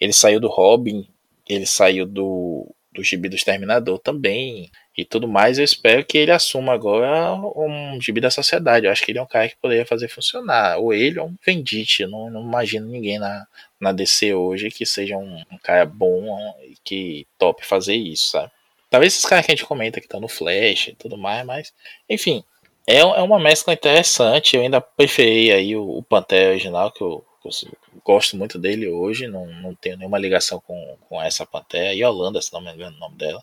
[0.00, 1.06] Ele saiu do Robin,
[1.48, 5.58] ele saiu do, do Gibi do Exterminador também e tudo mais.
[5.58, 8.86] Eu espero que ele assuma agora um Gibi da Sociedade.
[8.86, 10.78] Eu acho que ele é um cara que poderia fazer funcionar.
[10.78, 12.06] Ou ele ou um Vendite.
[12.06, 13.46] Não, não imagino ninguém na,
[13.80, 18.50] na DC hoje que seja um, um cara bom e que tope fazer isso, sabe?
[18.90, 21.72] Talvez esses caras que a gente comenta que estão no Flash e tudo mais, mas
[22.08, 22.44] enfim,
[22.86, 24.56] é, é uma mescla interessante.
[24.56, 27.72] Eu ainda preferi aí o, o Pantera original, que eu, que eu
[28.04, 32.42] gosto muito dele hoje, não, não tenho nenhuma ligação com, com essa Pantera, e Holanda,
[32.42, 33.42] se não me engano o nome dela.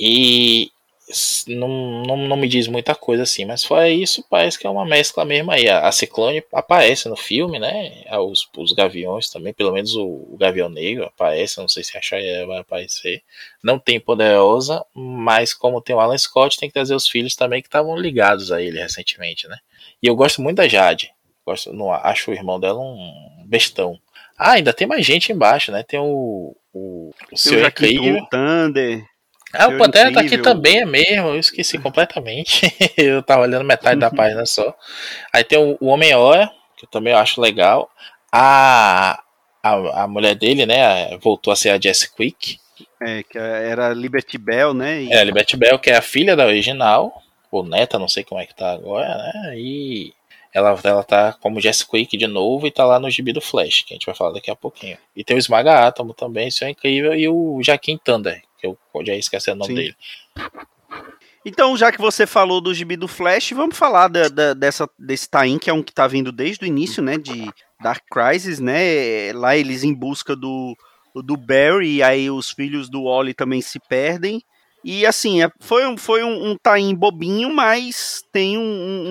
[0.00, 0.72] E
[1.48, 4.86] não, não, não me diz muita coisa assim, mas fora isso, parece que é uma
[4.86, 5.68] mescla mesmo aí.
[5.68, 8.04] A, a Ciclone aparece no filme, né?
[8.06, 11.96] Ah, Os, os Gaviões também, pelo menos o, o Gavião Negro aparece, não sei se
[11.98, 13.22] a Shaya vai aparecer.
[13.62, 17.60] Não tem Poderosa, mas como tem o Alan Scott, tem que trazer os filhos também
[17.60, 19.58] que estavam ligados a ele recentemente, né?
[20.02, 21.12] E eu gosto muito da Jade.
[21.44, 23.98] Gosto, não, acho o irmão dela um bestão.
[24.38, 25.82] Ah, ainda tem mais gente embaixo, né?
[25.82, 26.56] Tem o.
[26.72, 28.26] O, o o Jaquim Incrível.
[28.30, 29.04] Thunder.
[29.52, 30.44] Ah, o Pantera tá aqui Incrível.
[30.44, 31.28] também, é mesmo.
[31.28, 32.72] Eu esqueci completamente.
[32.96, 34.74] eu tava olhando metade da página só.
[35.32, 37.90] Aí tem o, Homem-Hora, que eu também acho legal.
[38.32, 39.22] A,
[39.62, 41.16] a, a mulher dele, né?
[41.18, 42.58] Voltou a ser a Jessie Quick.
[43.02, 45.02] É, que era Liberty Bell, né?
[45.02, 47.22] E É, Liberty Bell, que é a filha da original.
[47.50, 49.54] Ou neta, não sei como é que tá agora, né?
[49.56, 50.12] E
[50.52, 53.82] ela, ela tá como Jessie Quick de novo e tá lá no gibi do Flash,
[53.82, 54.98] que a gente vai falar daqui a pouquinho.
[55.16, 57.14] E tem o Esmaga Átomo também, isso é incrível.
[57.14, 59.74] E o Jaquim Thunder, que eu já esqueci o nome Sim.
[59.74, 59.96] dele.
[61.44, 65.28] Então, já que você falou do gibi do Flash, vamos falar da, da- dessa, desse
[65.28, 67.16] tain, que é um que tá vindo desde o início, né?
[67.16, 67.50] De
[67.82, 69.32] Dark Crisis, né?
[69.32, 70.76] Lá eles em busca do,
[71.14, 74.42] do Barry, e aí os filhos do Wally também se perdem.
[74.84, 78.62] E assim, é- foi, um, foi um, um tain bobinho, mas tem um.
[78.62, 79.08] um-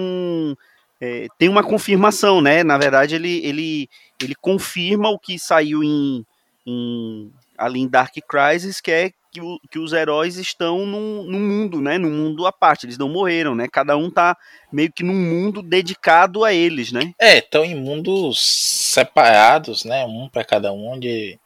[0.52, 0.56] um,
[1.02, 2.64] é, tem uma confirmação, né?
[2.64, 3.90] Na verdade, ele, ele,
[4.22, 6.24] ele confirma o que saiu em,
[6.68, 11.40] em ali em Dark Crisis, que é que, o- que os heróis estão num, num
[11.40, 11.98] mundo, né?
[11.98, 12.86] Num mundo à parte.
[12.86, 13.68] Eles não morreram, né?
[13.72, 14.36] Cada um tá
[14.72, 17.14] meio que num mundo dedicado a eles, né?
[17.20, 20.06] É, estão em mundos separados, né?
[20.06, 21.40] Um para cada um, onde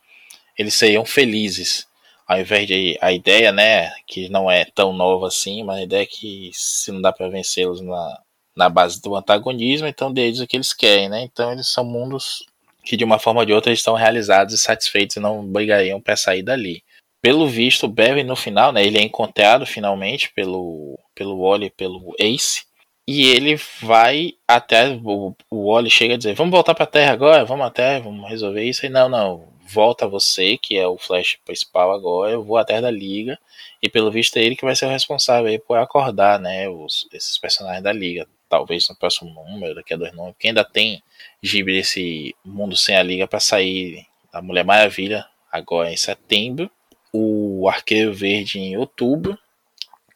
[0.57, 1.87] eles seriam felizes.
[2.27, 6.03] Ao invés de a ideia, né, que não é tão nova assim, mas a ideia
[6.03, 8.19] é que se não dá para vencê-los na,
[8.55, 11.21] na base do antagonismo, então deles o que eles querem, né?
[11.23, 12.45] Então eles são mundos
[12.83, 16.15] que de uma forma ou de outra estão realizados e satisfeitos e não brigariam para
[16.15, 16.81] sair dali.
[17.23, 22.13] Pelo visto, o Barry no final, né, ele é encontrado finalmente pelo pelo Wally, pelo
[22.19, 22.65] Ace.
[23.07, 24.89] E ele vai até.
[24.89, 27.45] O, o Wally chega a dizer: Vamos voltar pra Terra agora?
[27.45, 28.85] Vamos até, vamos resolver isso.
[28.85, 29.47] E não, não.
[29.65, 32.33] Volta você, que é o Flash principal agora.
[32.33, 33.39] Eu vou à Terra da Liga.
[33.81, 36.67] E pelo visto é ele que vai ser o responsável aí por acordar, né?
[36.67, 38.27] Os, esses personagens da Liga.
[38.49, 40.33] Talvez no próximo número, daqui a dois números.
[40.35, 41.01] Porque ainda tem
[41.41, 46.69] gibi desse Mundo Sem a Liga para sair da Mulher Maravilha agora em setembro.
[47.13, 49.37] O Arqueiro Verde em outubro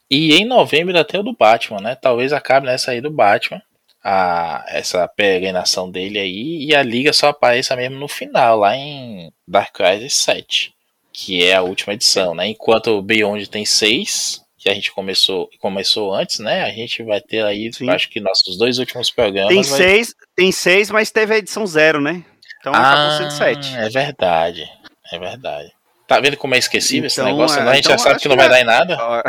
[0.09, 1.95] e em novembro até o do Batman, né?
[1.95, 3.61] Talvez acabe nessa aí do Batman.
[4.03, 6.65] A, essa peregrinação dele aí.
[6.65, 10.73] E a liga só apareça mesmo no final, lá em Dark Crisis 7.
[11.11, 12.47] Que é a última edição, né?
[12.47, 16.63] Enquanto o Beyond tem seis, que a gente começou, começou antes, né?
[16.63, 17.89] A gente vai ter aí, Sim.
[17.89, 19.49] acho que nossos dois últimos programas.
[19.49, 19.77] Tem vai...
[19.77, 22.23] seis, tem seis, mas teve a edição zero, né?
[22.59, 23.75] Então ah, acabou sendo sete.
[23.75, 24.69] É verdade,
[25.11, 25.76] é verdade.
[26.07, 27.59] Tá vendo como é esquecível então, esse negócio?
[27.59, 28.49] É, a gente então, já sabe que não vai é...
[28.49, 28.97] dar em nada.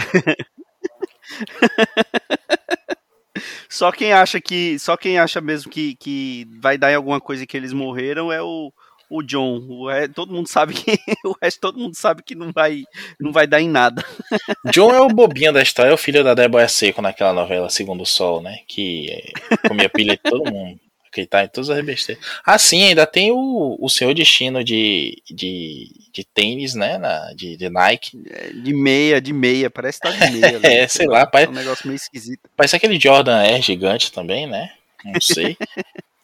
[3.68, 4.78] só quem acha que.
[4.78, 8.40] Só quem acha mesmo que, que vai dar em alguma coisa que eles morreram é
[8.40, 8.72] o,
[9.10, 9.56] o John.
[9.68, 10.96] O resto, todo mundo sabe que.
[11.26, 12.84] O resto todo mundo sabe que não vai,
[13.20, 14.04] não vai dar em nada.
[14.70, 18.02] John é o bobinho da história, é o filho da Débora Seco naquela novela Segundo
[18.02, 18.60] o Sol, né?
[18.68, 19.32] Que
[19.66, 22.24] comia pilha de todo mundo acreditar em todas as besteiras.
[22.44, 26.98] Ah, sim, ainda tem o, o seu destino de, de, de tênis, né?
[26.98, 28.20] Na, de, de Nike.
[28.28, 30.60] É, de meia, de meia, parece que tá de meia.
[30.66, 31.48] é, sei lá, parece.
[31.48, 32.50] É um negócio meio esquisito.
[32.56, 34.72] Parece aquele Jordan Air gigante também, né?
[35.04, 35.56] Não sei.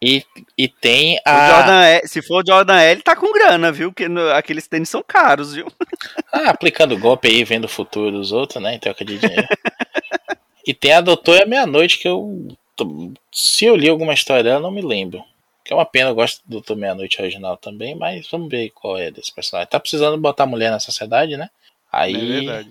[0.02, 0.24] E,
[0.58, 1.50] e tem a.
[1.50, 3.92] Jordan se for o Jordan L, tá com grana, viu?
[3.92, 5.66] Porque no, aqueles tênis são caros, viu?
[6.32, 8.74] Ah, aplicando golpe aí, vendo o futuro dos outros, né?
[8.74, 9.48] Em troca de dinheiro.
[10.66, 12.48] e tem a Doutora Meia-Noite, que eu
[13.32, 15.24] se eu li alguma história dela, não me lembro.
[15.64, 18.98] Que é uma pena, eu gosto do Doutor Meia-Noite original também, mas vamos ver qual
[18.98, 19.70] é desse personagem.
[19.70, 21.48] Tá precisando botar mulher na sociedade, né?
[21.90, 22.64] Aí é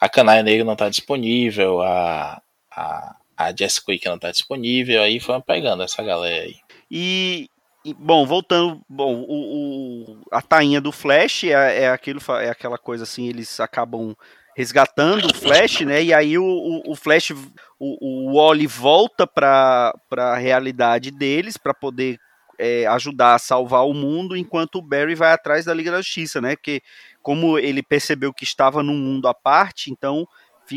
[0.00, 5.20] a Canaia Negra não tá disponível, a, a, a Jessica Quick não tá disponível, aí
[5.20, 6.56] foram pegando essa galera aí.
[6.90, 7.48] E,
[7.84, 12.78] e bom, voltando, bom, o, o, a tainha do Flash é, é, aquilo, é aquela
[12.78, 14.14] coisa assim, eles acabam
[14.56, 16.02] resgatando o Flash, né?
[16.02, 17.44] E aí o, o, o Flash, o,
[17.78, 22.18] o Wally volta para a realidade deles para poder
[22.58, 26.40] é, ajudar a salvar o mundo, enquanto o Barry vai atrás da Liga da Justiça,
[26.40, 26.56] né?
[26.56, 26.82] Porque
[27.22, 30.26] como ele percebeu que estava num mundo à parte, então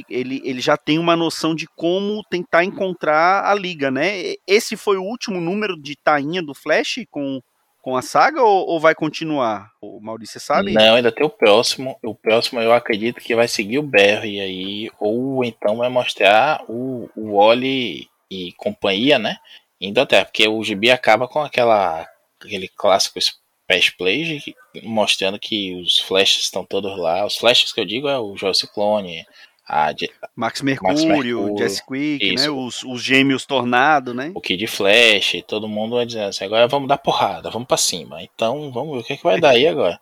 [0.10, 4.36] ele, ele já tem uma noção de como tentar encontrar a Liga, né?
[4.48, 7.42] Esse foi o último número de tainha do Flash com
[7.82, 9.72] com a saga ou, ou vai continuar?
[9.82, 10.74] O Maurício, sabe?
[10.74, 11.98] Não, ainda tem o próximo.
[12.04, 17.10] O próximo eu acredito que vai seguir o Barry aí, ou então vai mostrar o,
[17.16, 19.38] o Wally e companhia, né?
[19.80, 22.08] Indo até, porque o GB acaba com aquela
[22.40, 24.42] aquele clássico Splash Play
[24.84, 27.26] mostrando que os flashes estão todos lá.
[27.26, 29.26] Os flashes que eu digo é o Joel Ciclone,
[29.70, 29.94] a
[30.36, 32.50] Max Mercúrio, Max Mercúrio Jesse Quick, né?
[32.50, 34.32] Os, os gêmeos Tornado, né?
[34.34, 38.24] O Kid Flash, todo mundo vai dizendo assim, agora vamos dar porrada, vamos para cima.
[38.24, 40.00] Então, vamos ver o que, é que vai dar aí agora.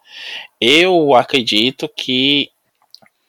[0.61, 2.49] Eu acredito que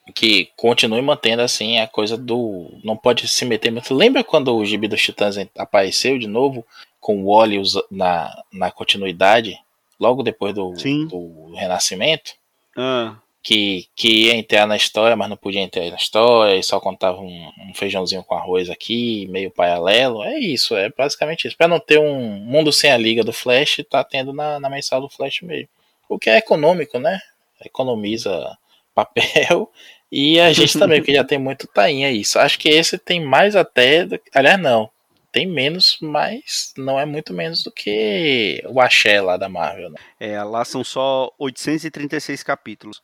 [0.09, 3.93] que continue mantendo assim a coisa do não pode se meter muito.
[3.93, 6.65] Lembra quando o Gibi dos Titãs apareceu de novo
[6.99, 9.57] com o Wally na, na continuidade,
[9.99, 10.71] logo depois do,
[11.07, 12.33] do Renascimento?
[12.75, 16.79] Ah que, que ia entrar na história, mas não podia entrar na história, e só
[16.79, 20.23] contava um, um feijãozinho com arroz aqui, meio paralelo.
[20.23, 21.57] É isso, é basicamente isso.
[21.57, 25.01] Para não ter um mundo sem a liga do Flash, tá tendo na, na mensal
[25.01, 25.69] do Flash mesmo.
[26.07, 27.19] O que é econômico, né?
[27.63, 28.57] Economiza
[28.93, 29.71] papel
[30.11, 32.39] e a gente também, que já tem muito tainha isso.
[32.39, 34.07] Acho que esse tem mais até.
[34.33, 34.89] Aliás, não
[35.31, 39.89] tem menos, mas não é muito menos do que o Axé lá da Marvel.
[39.91, 39.97] Né?
[40.19, 43.01] É, lá são só 836 capítulos.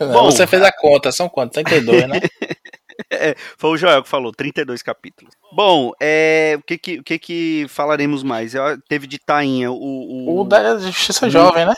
[0.00, 1.54] não, Bom, você fez a conta, são quantos?
[1.54, 2.20] 32, né?
[3.10, 5.34] é, foi o Joel que falou, 32 capítulos.
[5.52, 8.52] Bom, é, o que que, o que que falaremos mais?
[8.88, 9.76] Teve de tainha o...
[9.76, 11.74] O, o da Justiça Jovem, né?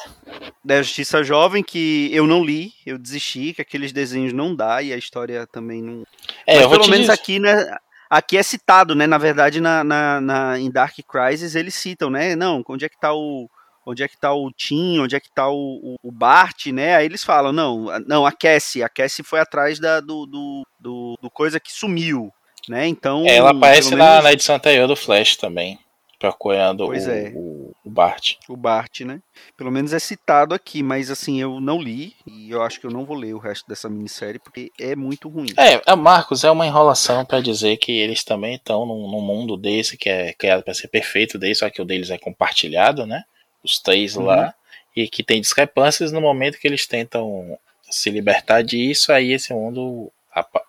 [0.64, 4.92] Da Justiça Jovem, que eu não li, eu desisti, que aqueles desenhos não dá e
[4.92, 6.04] a história também não...
[6.46, 7.12] É, Mas pelo menos dizer...
[7.12, 7.66] aqui, né,
[8.08, 9.06] aqui é citado, né?
[9.06, 12.34] Na verdade, na, na, na, em Dark Crisis eles citam, né?
[12.34, 13.48] Não, onde é que tá o.
[13.88, 16.96] Onde é que tá o Tim, onde é que tá o, o, Bart, né?
[16.96, 21.18] Aí eles falam, não, não, a Cassie, a Cassie foi atrás da, do, do, do,
[21.22, 22.30] do coisa que sumiu,
[22.68, 22.86] né?
[22.86, 23.24] Então.
[23.26, 24.04] É, ela aparece menos...
[24.04, 25.78] na, na edição anterior do Flash também
[26.18, 27.32] procurando o, é.
[27.34, 28.34] o, o, Bart.
[28.48, 29.20] O Bart, né?
[29.56, 32.90] Pelo menos é citado aqui, mas assim, eu não li e eu acho que eu
[32.90, 35.48] não vou ler o resto dessa minissérie porque é muito ruim.
[35.56, 39.56] É, é Marcos, é uma enrolação para dizer que eles também estão num, num, mundo
[39.56, 43.22] desse que é criado para ser perfeito desse, só que o deles é compartilhado, né?
[43.62, 44.24] Os três uhum.
[44.24, 44.54] lá,
[44.94, 47.58] e que tem discrepâncias no momento que eles tentam
[47.90, 50.12] se libertar disso, aí esse mundo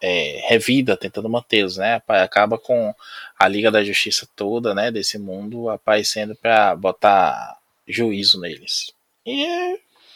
[0.01, 2.01] é, revida, tentando mantê-los, né?
[2.07, 2.93] Acaba com
[3.37, 4.91] a Liga da Justiça toda, né?
[4.91, 8.91] Desse mundo aparecendo para botar juízo neles.
[9.25, 9.73] E é,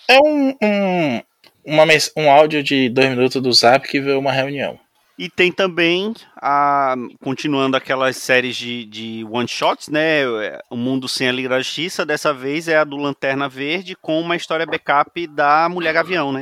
[0.07, 1.21] é um, um,
[1.65, 1.83] uma,
[2.15, 4.79] um áudio de dois minutos do Zap que veio uma reunião.
[5.17, 10.23] E tem também, a, continuando aquelas séries de, de one-shots, né?
[10.69, 14.19] O Mundo Sem a Liga da Justiça, dessa vez é a do Lanterna Verde, com
[14.19, 16.41] uma história backup da Mulher Gavião, né?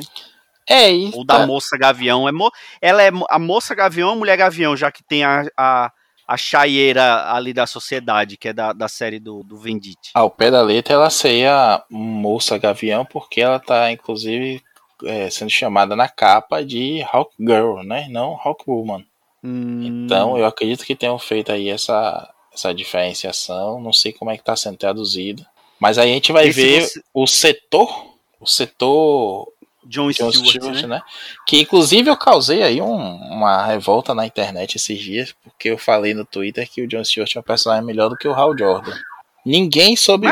[0.69, 1.17] É isso.
[1.17, 2.29] Ou da Moça Gavião.
[2.29, 2.49] É mo,
[2.81, 5.91] ela é a Moça Gavião ou a Mulher Gavião, já que tem a, a,
[6.25, 10.11] a chaieira ali da sociedade, que é da, da série do, do Vendite.
[10.13, 14.63] Ao pé da letra, ela seria Moça Gavião, porque ela tá, inclusive,
[15.05, 18.07] é, sendo chamada na capa de Hawk Girl, né?
[18.09, 19.05] Não Hawk Woman.
[19.43, 20.05] Hum.
[20.05, 23.79] Então eu acredito que tenham feito aí essa, essa diferenciação.
[23.81, 25.45] Não sei como é que está sendo traduzido.
[25.79, 27.03] Mas aí a gente vai Esse ver você...
[27.13, 28.05] o setor.
[28.39, 29.51] O setor.
[29.83, 30.87] John, John Stewart, Stewart né?
[30.87, 31.01] né?
[31.47, 36.13] Que inclusive eu causei aí um, uma revolta na internet esses dias, porque eu falei
[36.13, 38.93] no Twitter que o John Stewart é um personagem melhor do que o Hal Jordan.
[39.43, 40.27] Ninguém soube.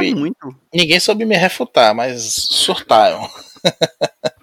[0.71, 3.27] Ninguém soube me refutar, mas surtaram.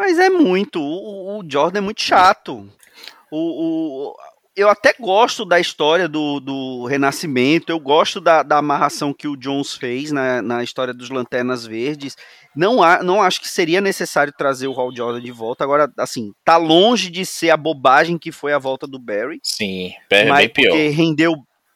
[0.00, 0.80] Mas é muito.
[0.80, 2.66] O, o Jordan é muito chato.
[3.30, 3.36] O,
[4.08, 4.14] o,
[4.56, 9.36] eu até gosto da história do, do Renascimento, eu gosto da, da amarração que o
[9.36, 12.16] Jones fez na, na história dos Lanternas Verdes.
[12.56, 15.64] Não, há, não acho que seria necessário trazer o Hal Jordan de volta.
[15.64, 19.38] Agora, assim, tá longe de ser a bobagem que foi a volta do Barry.
[19.42, 20.70] Sim, Barry é bem pior.
[20.70, 21.34] Porque rendeu,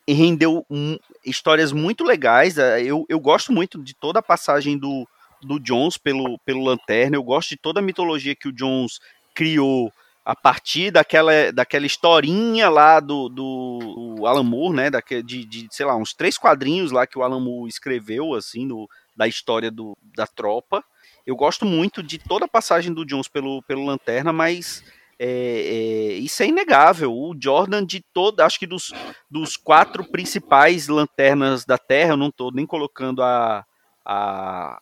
[0.08, 0.96] rendeu um,
[1.26, 2.56] histórias muito legais.
[2.56, 5.06] Eu, eu gosto muito de toda a passagem do,
[5.44, 7.16] do Jones pelo, pelo Lanterna.
[7.16, 8.98] Eu gosto de toda a mitologia que o Jones
[9.34, 9.92] criou
[10.24, 14.90] a partir daquela, daquela historinha lá do, do, do Alan Moore, né?
[14.90, 18.64] Daquele, de, de, sei lá, uns três quadrinhos lá que o Alan Moore escreveu, assim,
[18.64, 20.82] no, da história do, da tropa.
[21.26, 24.82] Eu gosto muito de toda a passagem do Jones pelo, pelo Lanterna, mas
[25.18, 27.12] é, é, isso é inegável.
[27.12, 28.92] O Jordan de todo, acho que dos,
[29.30, 33.64] dos quatro principais lanternas da Terra, eu não estou nem colocando a,
[34.04, 34.80] a,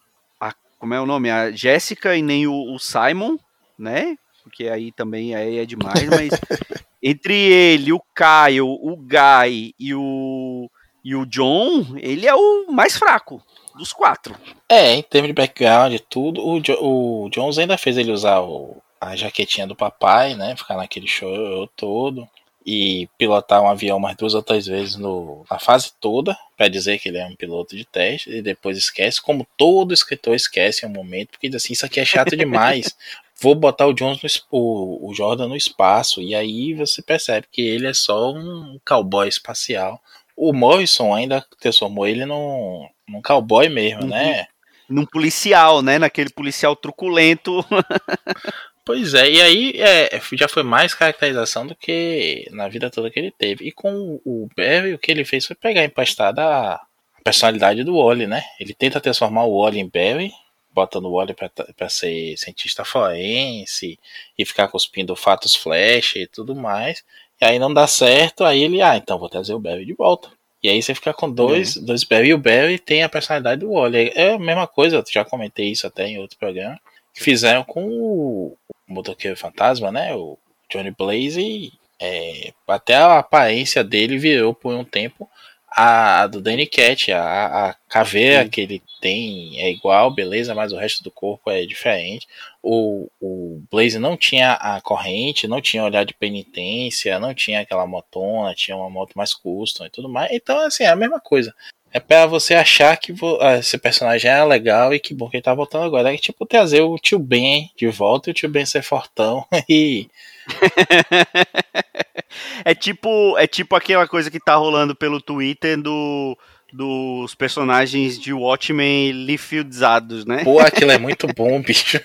[0.83, 1.31] como é o nome?
[1.31, 3.37] A Jéssica e nem o, o, Simon,
[3.79, 4.17] né?
[4.43, 6.33] Porque aí também aí é demais, mas
[7.01, 10.69] entre ele, o Kyle, o Guy e o,
[11.05, 13.41] e o John, ele é o mais fraco
[13.77, 14.35] dos quatro.
[14.69, 18.41] É, em termos de background e tudo, o, jo, o Jones ainda fez ele usar
[18.41, 20.57] o, a jaquetinha do papai, né?
[20.57, 22.29] Ficar naquele show todo
[22.65, 26.99] e pilotar um avião mais duas ou três vezes no, na fase toda, para dizer
[26.99, 30.89] que ele é um piloto de teste, e depois esquece, como todo escritor esquece em
[30.89, 32.97] um momento, porque diz assim, isso aqui é chato demais.
[33.41, 37.61] Vou botar o, Jones no, o, o Jordan no espaço, e aí você percebe que
[37.61, 40.01] ele é só um cowboy espacial.
[40.37, 44.09] O Morrison ainda transformou ele num, num cowboy mesmo, uhum.
[44.09, 44.47] né?
[44.89, 45.99] Num policial, né?
[45.99, 47.65] Naquele policial truculento.
[48.85, 53.19] Pois é, e aí é, já foi mais caracterização do que na vida toda que
[53.19, 53.67] ele teve.
[53.67, 56.81] E com o Barry, o que ele fez foi pegar emprestada a
[57.23, 58.43] personalidade do Wally, né?
[58.59, 60.33] Ele tenta transformar o Wally em Barry,
[60.75, 63.99] botando o Wally para ser cientista forense
[64.37, 67.05] e ficar cuspindo fatos flash e tudo mais.
[67.41, 70.31] E aí não dá certo, aí ele, ah, então vou trazer o Barry de volta.
[70.63, 71.85] E aí você fica com dois, uhum.
[71.87, 72.29] dois Barry.
[72.29, 74.13] E o Barry tem a personalidade do Wally.
[74.15, 76.79] É a mesma coisa, eu já comentei isso até em outro programa.
[77.13, 78.57] Que fizeram com o,
[78.93, 80.15] motoqueiro fantasma, né?
[80.15, 80.39] O
[80.71, 85.29] Johnny Blaze, é, até a aparência dele virou por um tempo
[85.75, 88.51] a, a do Danny Cat, a, a caveira Sim.
[88.51, 92.29] que ele tem é igual, beleza, mas o resto do corpo é diferente.
[92.63, 97.87] O, o Blaze não tinha a corrente, não tinha olhar de penitência, não tinha aquela
[97.87, 100.31] motona, tinha uma moto mais custom e tudo mais.
[100.33, 101.55] Então, assim, é a mesma coisa.
[101.93, 105.43] É pra você achar que ah, esse personagem é legal e que bom que ele
[105.43, 106.13] tá voltando agora.
[106.13, 110.09] É tipo trazer o tio Ben de volta e o tio Ben ser fortão e.
[112.65, 116.37] é tipo é tipo aquela coisa que tá rolando pelo Twitter do
[116.73, 120.43] dos personagens de Watchmen lifieldizados, né?
[120.43, 122.01] Pô, aquilo é muito bom, bicho.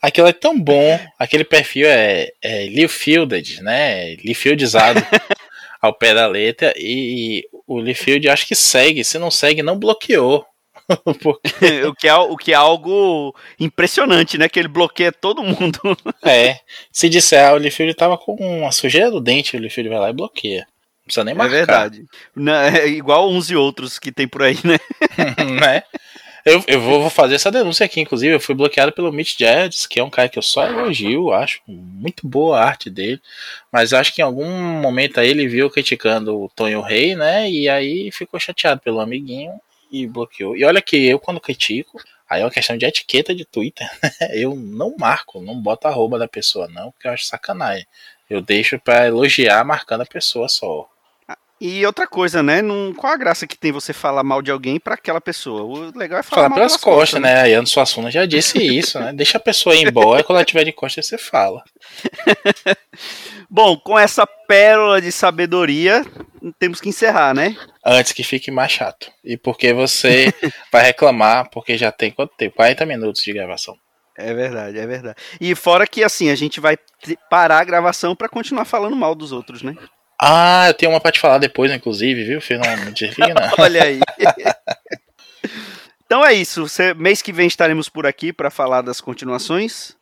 [0.00, 1.00] aquilo é tão bom.
[1.18, 4.14] Aquele perfil é, é Liefielded, né?
[4.14, 5.04] Liefieldizado
[5.84, 10.44] ao pé da letra e o Liefeld acho que segue, se não segue, não bloqueou.
[11.22, 11.84] Porque...
[11.84, 14.48] o, que é, o que é algo impressionante, né?
[14.48, 15.78] Que ele bloqueia todo mundo.
[16.24, 16.60] é.
[16.90, 20.10] Se disser, ah, o Liefeld tava com uma sujeira do dente, o Liefeld vai lá
[20.10, 20.60] e bloqueia.
[20.60, 21.54] Não precisa nem é marcar.
[21.54, 22.04] É verdade.
[22.34, 24.78] Não, é igual uns e outros que tem por aí, né?
[25.60, 25.82] né?
[26.44, 28.34] Eu, eu vou fazer essa denúncia aqui, inclusive.
[28.34, 31.60] Eu fui bloqueado pelo Mitch Jets, que é um cara que eu só elogio, acho
[31.66, 33.20] muito boa a arte dele.
[33.72, 34.46] Mas acho que em algum
[34.80, 37.50] momento aí ele viu criticando o Tonho Rei, né?
[37.50, 39.52] E aí ficou chateado pelo amiguinho
[39.90, 40.56] e bloqueou.
[40.56, 43.88] E olha que eu, quando critico, Aí é uma questão de etiqueta de Twitter.
[44.32, 47.86] eu não marco, não boto a arroba da pessoa, não, porque eu acho sacanagem.
[48.28, 50.88] Eu deixo para elogiar marcando a pessoa só.
[51.66, 52.60] E outra coisa, né?
[52.60, 55.62] Não, qual a graça que tem você falar mal de alguém para aquela pessoa?
[55.62, 57.40] O legal é falar, falar mal pelas costas, costas, né?
[57.40, 59.14] Aí Ano Suassuna já disse isso, né?
[59.14, 61.64] Deixa a pessoa ir embora, quando ela tiver de costas você fala.
[63.48, 66.04] Bom, com essa pérola de sabedoria,
[66.58, 67.56] temos que encerrar, né?
[67.82, 69.10] Antes que fique mais chato.
[69.24, 70.34] E porque você
[70.70, 72.56] vai reclamar, porque já tem quanto tempo?
[72.56, 73.74] 40 minutos de gravação.
[74.18, 75.16] É verdade, é verdade.
[75.40, 76.76] E fora que assim, a gente vai
[77.30, 79.74] parar a gravação para continuar falando mal dos outros, né?
[80.20, 82.40] Ah, eu tenho uma pra te falar depois, inclusive, viu?
[82.40, 83.52] Filho, não, não.
[83.58, 84.00] Olha aí.
[86.06, 86.66] então é isso.
[86.96, 89.96] mês que vem estaremos por aqui para falar das continuações.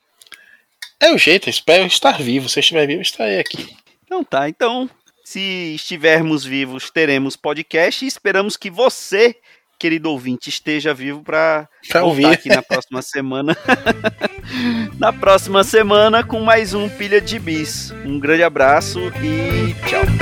[1.00, 2.48] É o jeito, espero estar vivo.
[2.48, 3.76] Se eu estiver vivo, estarei aqui.
[4.04, 4.88] Então tá, então,
[5.24, 9.34] se estivermos vivos, teremos podcast e esperamos que você
[9.82, 11.68] querido ouvinte, esteja vivo para
[12.04, 13.56] ouvir aqui na próxima semana.
[14.96, 17.90] na próxima semana com mais um Pilha de Bis.
[18.06, 20.21] Um grande abraço e tchau.